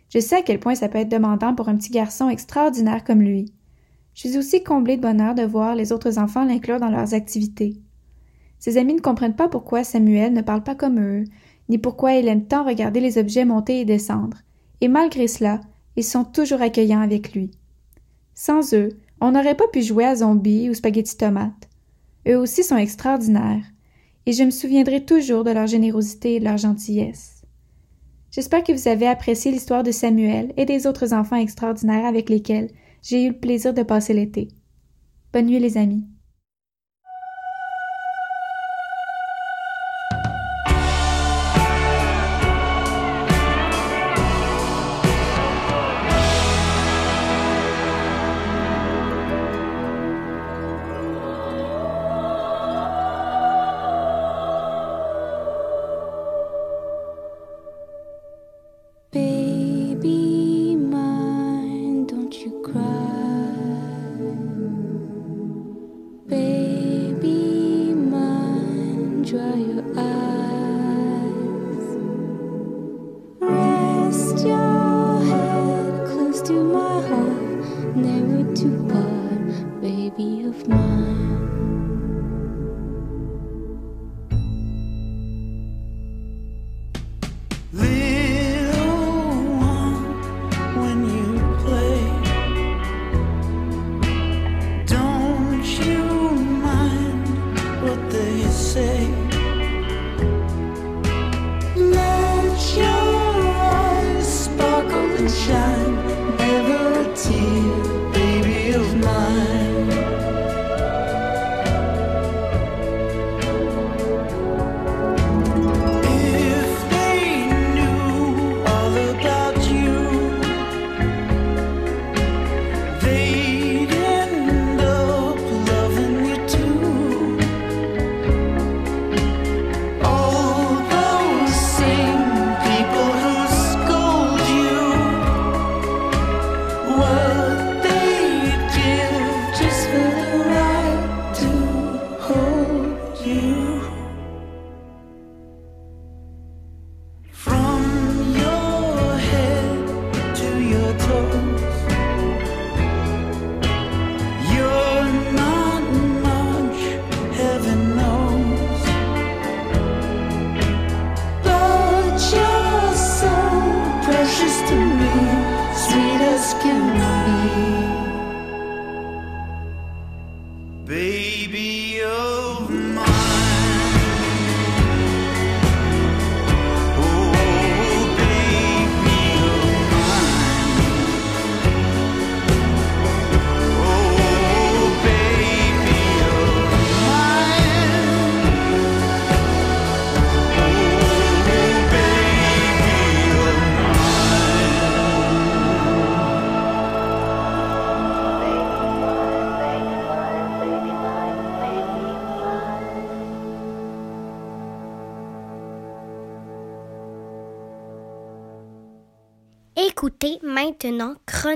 Je 0.08 0.18
sais 0.18 0.36
à 0.36 0.42
quel 0.42 0.58
point 0.58 0.74
ça 0.74 0.88
peut 0.88 0.98
être 0.98 1.08
demandant 1.08 1.54
pour 1.54 1.68
un 1.68 1.76
petit 1.76 1.90
garçon 1.90 2.28
extraordinaire 2.28 3.04
comme 3.04 3.22
lui. 3.22 3.52
Je 4.14 4.28
suis 4.28 4.38
aussi 4.38 4.62
comblée 4.62 4.96
de 4.96 5.02
bonheur 5.02 5.34
de 5.34 5.42
voir 5.42 5.76
les 5.76 5.92
autres 5.92 6.18
enfants 6.18 6.44
l'inclure 6.44 6.80
dans 6.80 6.90
leurs 6.90 7.14
activités. 7.14 7.76
Ses 8.58 8.78
amis 8.78 8.94
ne 8.94 9.00
comprennent 9.00 9.36
pas 9.36 9.48
pourquoi 9.48 9.84
Samuel 9.84 10.32
ne 10.32 10.42
parle 10.42 10.62
pas 10.62 10.74
comme 10.74 11.00
eux, 11.00 11.24
ni 11.68 11.78
pourquoi 11.78 12.14
il 12.14 12.26
aime 12.28 12.46
tant 12.46 12.64
regarder 12.64 13.00
les 13.00 13.18
objets 13.18 13.44
monter 13.44 13.80
et 13.80 13.84
descendre, 13.84 14.38
et 14.80 14.88
malgré 14.88 15.28
cela, 15.28 15.60
ils 15.96 16.04
sont 16.04 16.24
toujours 16.24 16.62
accueillants 16.62 17.00
avec 17.00 17.32
lui. 17.32 17.50
Sans 18.34 18.74
eux, 18.74 18.90
on 19.20 19.32
n'aurait 19.32 19.56
pas 19.56 19.68
pu 19.68 19.82
jouer 19.82 20.04
à 20.04 20.16
zombie 20.16 20.68
ou 20.68 20.74
spaghetti 20.74 21.16
tomate. 21.16 21.68
Eux 22.28 22.36
aussi 22.36 22.62
sont 22.62 22.76
extraordinaires, 22.76 23.64
et 24.26 24.32
je 24.32 24.42
me 24.42 24.50
souviendrai 24.50 25.04
toujours 25.04 25.44
de 25.44 25.50
leur 25.50 25.66
générosité 25.66 26.34
et 26.34 26.40
de 26.40 26.44
leur 26.44 26.58
gentillesse. 26.58 27.42
J'espère 28.30 28.64
que 28.64 28.72
vous 28.72 28.88
avez 28.88 29.06
apprécié 29.06 29.50
l'histoire 29.50 29.82
de 29.82 29.92
Samuel 29.92 30.52
et 30.56 30.66
des 30.66 30.86
autres 30.86 31.14
enfants 31.14 31.36
extraordinaires 31.36 32.04
avec 32.04 32.28
lesquels 32.28 32.70
j'ai 33.02 33.24
eu 33.24 33.28
le 33.28 33.38
plaisir 33.38 33.72
de 33.72 33.82
passer 33.82 34.12
l'été. 34.12 34.48
Bonne 35.32 35.46
nuit 35.46 35.60
les 35.60 35.78
amis. 35.78 36.04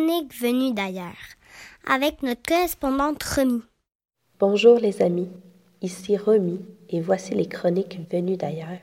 Chronique 0.01 0.35
venue 0.35 0.73
d'ailleurs 0.73 1.13
avec 1.87 2.23
notre 2.23 2.41
correspondante 2.43 3.23
Remy. 3.23 3.61
Bonjour 4.39 4.79
les 4.79 5.03
amis, 5.03 5.29
ici 5.83 6.17
Remy 6.17 6.61
et 6.89 7.03
voici 7.03 7.35
les 7.35 7.47
chroniques 7.47 7.99
venues 8.11 8.39
d'ailleurs. 8.39 8.79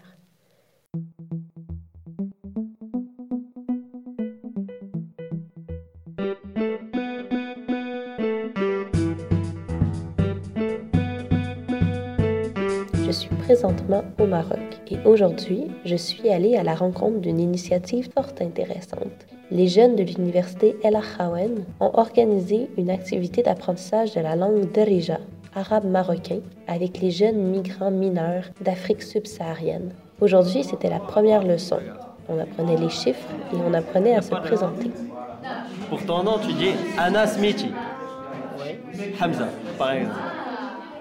Je 13.06 13.12
suis 13.12 13.36
présentement 13.38 14.04
au 14.20 14.28
Maroc 14.28 14.60
et 14.92 15.00
aujourd'hui, 15.04 15.64
je 15.84 15.96
suis 15.96 16.30
allée 16.30 16.58
à 16.58 16.64
la 16.64 16.76
rencontre 16.76 17.22
d'une 17.22 17.40
initiative 17.40 18.10
fort 18.14 18.34
intéressante. 18.40 19.37
Les 19.50 19.70
jeunes 19.70 19.96
de 19.96 20.04
l'université 20.04 20.76
El 20.84 20.98
Akhawen 20.98 21.64
ont 21.80 21.92
organisé 21.94 22.70
une 22.78 22.90
activité 22.90 23.44
d'apprentissage 23.44 24.14
de 24.14 24.20
la 24.20 24.36
langue 24.36 24.70
Darija, 24.74 25.20
arabe 25.56 25.86
marocain, 25.86 26.40
avec 26.68 27.00
les 27.00 27.12
jeunes 27.12 27.38
migrants 27.38 27.92
mineurs 27.92 28.44
d'Afrique 28.60 29.02
subsaharienne. 29.02 29.94
Aujourd'hui, 30.20 30.66
c'était 30.66 30.90
la 30.90 31.00
première 31.00 31.44
leçon. 31.44 31.80
On 32.28 32.38
apprenait 32.40 32.76
les 32.76 32.90
chiffres 32.90 33.30
et 33.54 33.56
on 33.66 33.74
apprenait 33.74 34.16
à 34.16 34.22
se 34.22 34.36
présenter. 34.36 34.92
Pour 35.90 36.06
ton 36.06 36.24
nom, 36.24 36.40
tu 36.40 36.52
dis 36.52 36.72
Anas 36.98 37.38
Miti. 37.40 37.72
Hamza, 39.22 39.48
par 39.78 39.92
exemple. 39.94 40.20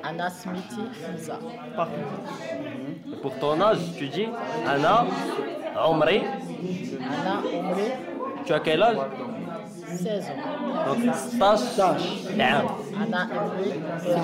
Anas 0.05 0.47
Miti 0.53 0.83
Hamza. 1.05 1.41
Et 3.13 3.17
pour 3.17 3.37
ton 3.39 3.61
âge, 3.61 3.79
tu 3.99 4.07
dis 4.07 4.29
Anna 4.65 5.05
Omri. 5.85 6.21
Anna 7.01 7.43
Omri. 7.53 8.16
Tu 8.46 8.54
as 8.54 8.60
quel 8.60 8.82
âge 8.82 8.98
16 9.98 10.26
ans. 10.26 10.94
Donc 10.94 11.16
16 11.16 11.80
عام. 11.80 11.98
Anna 13.02 13.28
Omri 13.44 13.72
16 14.00 14.16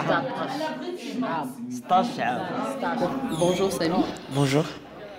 16 1.70 2.20
عام. 2.20 2.40
Bonjour 3.40 3.72
Samy. 3.72 4.04
Bonjour. 4.34 4.64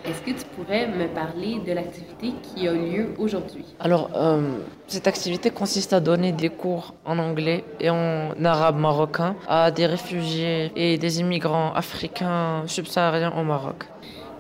Est-ce 0.05 0.23
que 0.23 0.31
tu 0.31 0.47
pourrais 0.55 0.87
me 0.87 1.07
parler 1.09 1.61
de 1.67 1.73
l'activité 1.73 2.33
qui 2.43 2.67
a 2.69 2.73
lieu 2.73 3.15
aujourd'hui? 3.19 3.65
Alors, 3.81 4.11
euh, 4.15 4.59
cette 4.87 5.07
activité 5.07 5.51
consiste 5.51 5.93
à 5.93 6.01
donner 6.01 6.33
des 6.33 6.49
cours 6.49 6.95
en 7.05 7.19
anglais 7.19 7.65
et 7.81 7.91
en 7.91 8.33
arabe 8.45 8.79
marocain 8.79 9.35
à 9.49 9.71
des 9.71 9.87
réfugiés 9.87 10.73
et 10.77 10.97
des 10.99 11.21
immigrants 11.21 11.73
africains 11.75 12.63
subsahariens 12.67 13.33
au 13.37 13.43
Maroc. 13.43 13.85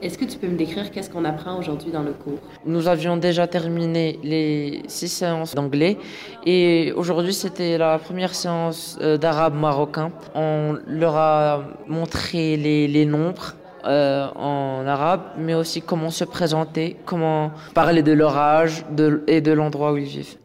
Est-ce 0.03 0.17
que 0.17 0.25
tu 0.25 0.37
peux 0.37 0.49
me 0.49 0.57
décrire 0.57 0.91
qu'est-ce 0.91 1.09
qu'on 1.09 1.23
apprend 1.23 1.57
aujourd'hui 1.57 1.89
dans 1.89 2.03
le 2.03 2.11
cours? 2.11 2.39
Nous 2.65 2.89
avions 2.89 3.15
déjà 3.15 3.47
terminé 3.47 4.19
les 4.21 4.81
six 4.87 5.07
séances 5.07 5.55
d'anglais 5.55 5.97
et 6.45 6.91
aujourd'hui 6.97 7.33
c'était 7.33 7.77
la 7.77 7.97
première 7.99 8.35
séance 8.35 8.99
euh, 9.01 9.17
d'arabe 9.17 9.55
marocain. 9.55 10.11
On 10.35 10.75
leur 10.87 11.15
a 11.15 11.61
montré 11.87 12.57
les, 12.57 12.89
les 12.89 13.05
nombres 13.05 13.55
euh, 13.85 14.27
en 14.35 14.85
arabe, 14.85 15.21
mais 15.37 15.53
aussi 15.53 15.81
comment 15.81 16.09
se 16.09 16.25
présenter, 16.25 16.97
comment 17.05 17.51
parler 17.73 18.03
de 18.03 18.11
leur 18.11 18.35
âge 18.37 18.83
de, 18.91 19.23
et 19.27 19.39
de 19.39 19.53
l'endroit 19.53 19.93
où 19.93 19.97
ils 19.97 20.03
vivent. 20.03 20.35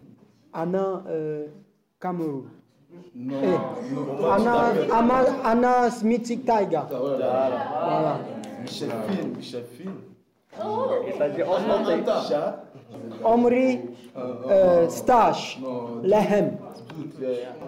Anna 0.52 1.02
euh, 1.08 1.46
Cameroun. 2.00 2.44
Eh, 3.16 3.34
Anna, 4.24 4.72
Anna, 4.92 5.14
Anna 5.44 5.90
Smitic 5.90 6.44
Taiga. 6.44 6.86
Voilà. 6.88 8.20
Michel 8.62 8.90
Fine, 9.08 9.36
Michel 9.36 9.64
Fine. 9.76 9.92
Omri 13.24 13.80
euh, 14.16 14.88
Stache. 14.88 15.58
Lehem. 16.02 16.56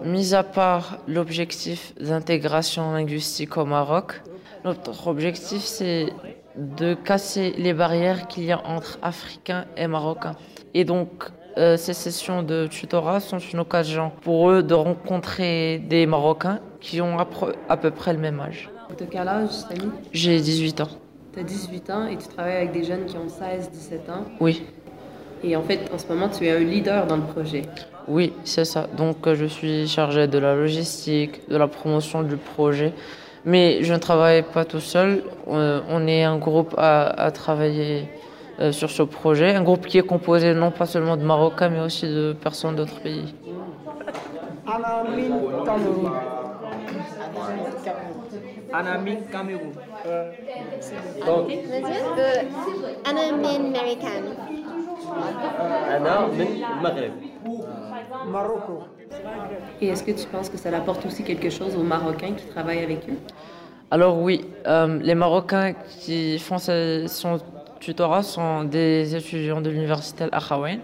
Mis 0.03 0.33
à 0.33 0.43
part 0.43 0.97
l'objectif 1.07 1.93
d'intégration 1.99 2.91
linguistique 2.91 3.57
au 3.57 3.65
Maroc, 3.65 4.21
notre 4.65 5.07
objectif 5.07 5.61
c'est 5.61 6.07
de 6.55 6.93
casser 6.93 7.53
les 7.57 7.73
barrières 7.73 8.27
qu'il 8.27 8.43
y 8.43 8.51
a 8.51 8.61
entre 8.65 8.99
Africains 9.01 9.65
et 9.77 9.87
Marocains. 9.87 10.35
Et 10.73 10.83
donc, 10.83 11.29
euh, 11.57 11.77
ces 11.77 11.93
sessions 11.93 12.43
de 12.43 12.67
tutorat 12.67 13.19
sont 13.19 13.39
une 13.39 13.59
occasion 13.59 14.11
pour 14.21 14.49
eux 14.49 14.63
de 14.63 14.73
rencontrer 14.73 15.79
des 15.79 16.05
Marocains 16.05 16.59
qui 16.79 17.01
ont 17.01 17.17
à 17.19 17.77
peu 17.77 17.91
près 17.91 18.13
le 18.13 18.19
même 18.19 18.39
âge. 18.39 18.69
Quel 19.09 19.27
âge, 19.27 19.49
Samy? 19.49 19.91
J'ai 20.11 20.39
18 20.39 20.81
ans. 20.81 20.87
Tu 21.33 21.39
as 21.39 21.43
18 21.43 21.89
ans 21.89 22.05
et 22.07 22.17
tu 22.17 22.27
travailles 22.27 22.57
avec 22.57 22.71
des 22.73 22.83
jeunes 22.83 23.05
qui 23.05 23.15
ont 23.17 23.27
16-17 23.27 24.11
ans? 24.11 24.25
Oui, 24.39 24.63
Et 25.43 25.55
en 25.55 25.61
fait, 25.61 25.79
en 25.93 25.97
ce 25.97 26.07
moment, 26.07 26.29
tu 26.29 26.45
es 26.45 26.51
un 26.51 26.59
leader 26.59 27.07
dans 27.07 27.15
le 27.17 27.23
projet. 27.23 27.61
oui, 28.07 28.33
c'est 28.43 28.65
ça. 28.65 28.87
Donc, 28.97 29.25
euh, 29.27 29.35
je 29.35 29.45
suis 29.45 29.87
chargée 29.87 30.27
de 30.27 30.37
la 30.37 30.55
logistique, 30.55 31.47
de 31.49 31.55
la 31.57 31.67
promotion 31.67 32.21
du 32.23 32.35
projet. 32.37 32.93
Mais 33.45 33.81
je 33.81 33.93
ne 33.93 33.97
travaille 33.97 34.43
pas 34.43 34.65
tout 34.65 34.79
seul. 34.81 35.23
Euh, 35.47 35.79
on 35.89 36.05
est 36.07 36.23
un 36.23 36.37
groupe 36.37 36.75
à, 36.77 37.07
à 37.07 37.31
travailler 37.31 38.07
euh, 38.59 38.71
sur 38.71 38.91
ce 38.91 39.01
projet. 39.03 39.55
Un 39.55 39.63
groupe 39.63 39.87
qui 39.87 39.97
est 39.97 40.03
composé 40.05 40.53
non 40.53 40.69
pas 40.71 40.85
seulement 40.85 41.17
de 41.17 41.23
Marocains, 41.23 41.69
mais 41.69 41.79
aussi 41.79 42.05
de 42.07 42.33
personnes 42.33 42.75
d'autres 42.75 42.99
pays. 42.99 43.33
Anamine 48.73 49.23
Cameroun. 49.31 49.73
Euh, 50.05 50.31
Donc. 51.25 51.49
Euh, 51.51 52.43
Anamine 53.05 53.71
ben 53.71 53.79
American. 53.79 54.23
Anamine 55.89 56.37
ben 56.37 56.81
Maghreb. 56.81 57.11
Marocco. 58.27 58.83
Et 59.81 59.87
est-ce 59.87 60.03
que 60.03 60.11
tu 60.11 60.25
penses 60.27 60.49
que 60.49 60.57
ça 60.57 60.75
apporte 60.75 61.05
aussi 61.05 61.23
quelque 61.23 61.49
chose 61.49 61.75
aux 61.75 61.83
Marocains 61.83 62.33
qui 62.33 62.45
travaillent 62.45 62.83
avec 62.83 63.09
eux? 63.09 63.17
Alors 63.89 64.17
oui, 64.17 64.45
euh, 64.67 64.99
les 65.01 65.15
Marocains 65.15 65.73
qui 65.99 66.39
font 66.39 66.57
ce, 66.57 67.05
son 67.07 67.39
tutorat 67.81 68.23
sont 68.23 68.63
des 68.63 69.15
étudiants 69.15 69.59
de 69.59 69.69
l'université 69.69 70.23
Al-Akhawin. 70.25 70.79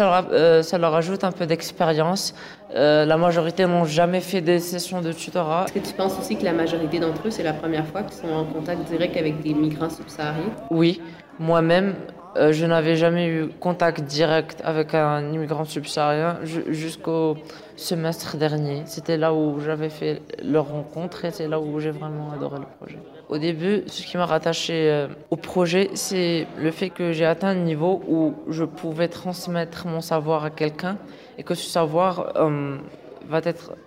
Euh, 0.00 0.62
ça, 0.62 0.78
leur 0.78 0.94
ajoute 0.94 1.24
un 1.24 1.32
peu 1.32 1.44
d'expérience 1.44 2.34
euh, 2.74 3.04
la 3.04 3.16
majorité 3.16 3.64
n'ont 3.66 3.84
jamais 3.84 4.20
fait 4.20 4.40
des 4.40 4.58
sessions 4.58 5.00
de 5.00 5.12
tutorat. 5.12 5.66
Est-ce 5.66 5.72
que 5.74 5.86
tu 5.88 5.94
penses 5.94 6.18
aussi 6.18 6.36
que 6.36 6.44
la 6.44 6.52
majorité 6.52 6.98
d'entre 6.98 7.28
eux, 7.28 7.30
c'est 7.30 7.44
la 7.44 7.52
première 7.52 7.86
fois 7.86 8.02
qu'ils 8.02 8.16
sont 8.16 8.32
en 8.34 8.44
contact 8.44 8.82
direct 8.90 9.16
avec 9.16 9.40
des 9.40 9.54
migrants 9.54 9.88
subsahariens? 9.90 10.50
Oui, 10.70 11.00
moi-même, 11.38 11.94
euh, 12.36 12.52
je 12.52 12.66
n'avais 12.66 12.96
jamais 12.96 13.28
eu 13.28 13.48
contact 13.60 14.02
direct 14.02 14.60
avec 14.64 14.94
un 14.94 15.32
immigrant 15.32 15.64
subsaharien 15.64 16.38
ju- 16.42 16.64
jusqu'au 16.68 17.36
semestre 17.76 18.36
dernier. 18.36 18.82
C'était 18.86 19.16
là 19.16 19.32
où 19.32 19.60
j'avais 19.60 19.88
fait 19.88 20.20
leur 20.42 20.68
rencontre 20.68 21.24
et 21.24 21.30
c'est 21.30 21.46
là 21.48 21.60
où 21.60 21.78
j'ai 21.78 21.92
vraiment 21.92 22.32
adoré 22.34 22.58
le 22.58 22.66
projet. 22.78 22.98
Au 23.28 23.38
début, 23.38 23.82
ce 23.86 24.02
qui 24.04 24.16
m'a 24.16 24.26
rattaché 24.26 24.90
euh, 24.90 25.06
au 25.30 25.36
projet, 25.36 25.90
c'est 25.94 26.46
le 26.58 26.70
fait 26.70 26.90
que 26.90 27.12
j'ai 27.12 27.24
atteint 27.26 27.48
un 27.48 27.54
niveau 27.54 28.02
où 28.08 28.34
je 28.48 28.64
pouvais 28.64 29.08
transmettre 29.08 29.86
mon 29.86 30.00
savoir 30.00 30.44
à 30.44 30.50
quelqu'un 30.50 30.96
et 31.38 31.42
que 31.42 31.54
ce 31.54 31.68
savoir 31.68 32.32
euh, 32.36 32.76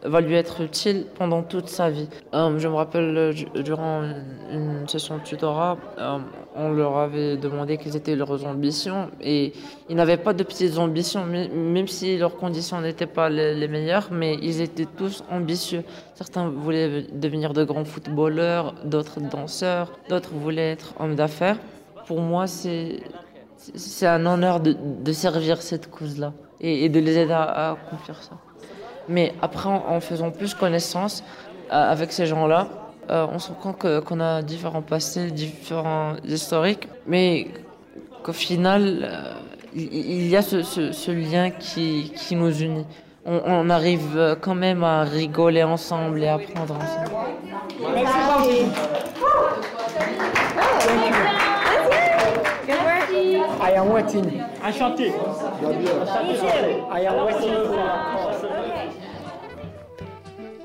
va, 0.04 0.22
lui 0.22 0.36
être 0.36 0.62
utile 0.62 1.06
pendant 1.18 1.44
toute 1.44 1.70
sa 1.70 1.90
vie. 1.90 2.08
Euh, 2.34 2.58
je 2.58 2.68
me 2.68 2.74
rappelle, 2.74 3.18
euh, 3.18 3.34
du- 3.34 3.46
durant 3.64 4.04
une, 4.52 4.88
session 4.88 5.18
de 5.18 5.24
tutorat, 5.24 5.78
on 6.56 6.70
leur 6.72 6.98
avait 6.98 7.38
demandé 7.38 7.78
quelles 7.78 7.96
étaient 7.96 8.16
leurs 8.16 8.46
ambitions 8.46 9.12
et 9.22 9.54
ils 9.88 9.96
n'avaient 9.96 10.18
pas 10.18 10.34
de 10.34 10.44
petites 10.44 10.78
ambitions, 10.78 11.26
même 11.26 11.88
si 11.88 12.18
leurs 12.18 12.36
conditions 12.38 12.82
n'étaient 12.82 13.06
pas 13.06 13.30
les, 13.30 13.68
meilleures, 13.68 14.10
mais 14.12 14.36
ils 14.42 14.62
étaient 14.62 14.88
tous 14.98 15.24
ambitieux. 15.30 15.84
Certains 16.16 16.50
voulaient 16.50 17.04
devenir 17.14 17.54
de 17.54 17.64
grands 17.64 17.86
footballeurs, 17.86 18.74
d'autres 18.84 19.20
danseurs, 19.20 19.92
d'autres 20.10 20.34
voulaient 20.34 20.72
être 20.72 20.94
hommes 21.00 21.16
d'affaires. 21.16 21.58
Pour 22.08 22.20
moi, 22.20 22.48
c'est 22.48 23.02
un 24.08 24.26
honneur 24.26 24.60
de 24.60 25.12
servir 25.12 25.62
cette 25.62 25.92
cause-là 25.92 26.34
et, 26.62 26.86
et 26.86 26.90
de 26.90 27.00
les 27.00 27.18
aider 27.18 27.34
à, 27.34 27.44
à 27.44 27.72
accomplir 27.72 28.16
ça. 28.22 28.32
Mais 29.08 29.34
après, 29.42 29.70
en, 29.70 29.84
en 29.90 30.00
faisant 30.00 30.32
plus 30.32 30.54
connaissance 30.54 31.24
euh, 31.72 31.92
avec 31.92 32.12
ces 32.12 32.26
gens-là, 32.26 32.68
euh, 33.10 33.26
on 33.32 33.40
se 33.40 33.50
rend 33.50 33.56
compte 33.56 33.78
que- 33.80 34.00
qu'on 34.02 34.20
a 34.20 34.42
différents 34.42 34.82
passés, 34.84 35.32
différents 35.32 36.14
historiques, 36.26 36.88
mais 37.08 37.48
qu'au 38.24 38.34
final, 38.34 39.00
euh, 39.04 39.34
il, 39.74 40.28
y 40.28 40.36
a 40.36 40.42
ce, 40.42 40.62
ce- 40.64 40.92
ce 40.92 41.12
lien 41.12 41.50
qui, 41.52 42.12
qui 42.16 42.36
nous 42.36 42.52
unit. 42.62 42.86
On, 43.26 43.42
on 43.46 43.70
arrive 43.70 44.38
quand 44.42 44.56
même 44.56 44.84
à 44.84 45.04
rigoler 45.04 45.64
ensemble 45.64 46.24
et 46.24 46.28
à 46.28 46.36
apprendre 46.36 46.76
ensemble. 46.76 47.12
I 50.82 51.12
am 51.12 51.49
Ayaouatine. 53.70 54.32
Enchanté. 54.66 55.12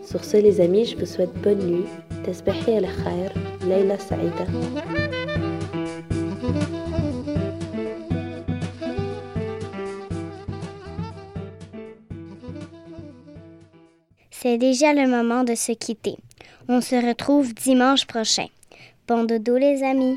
Sur 0.03 0.25
ce, 0.25 0.37
les 0.39 0.59
amis, 0.59 0.87
je 0.87 0.97
vous 0.97 1.05
souhaite 1.05 1.35
bonne 1.43 1.59
nuit. 1.59 1.85
Tasbahi 2.25 2.79
al 2.79 2.87
khair, 2.87 3.31
Leila 3.67 3.99
Saïda. 3.99 4.47
C'est 14.31 14.57
déjà 14.57 14.95
le 14.95 15.07
moment 15.07 15.45
de 15.45 15.55
se 15.55 15.73
quitter. 15.73 16.17
On 16.69 16.81
se 16.81 16.97
retrouve 17.07 17.53
dimanche 17.53 18.07
prochain. 18.07 18.47
Bon 19.07 19.25
dodo 19.25 19.59
les 19.59 19.83
amis 19.83 20.17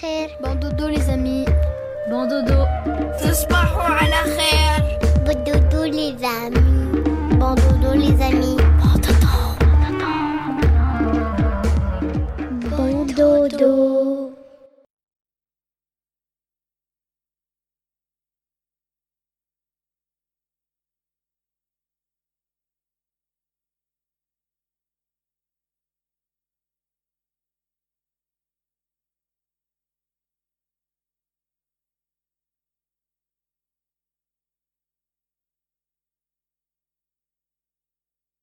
berger. 0.00 0.63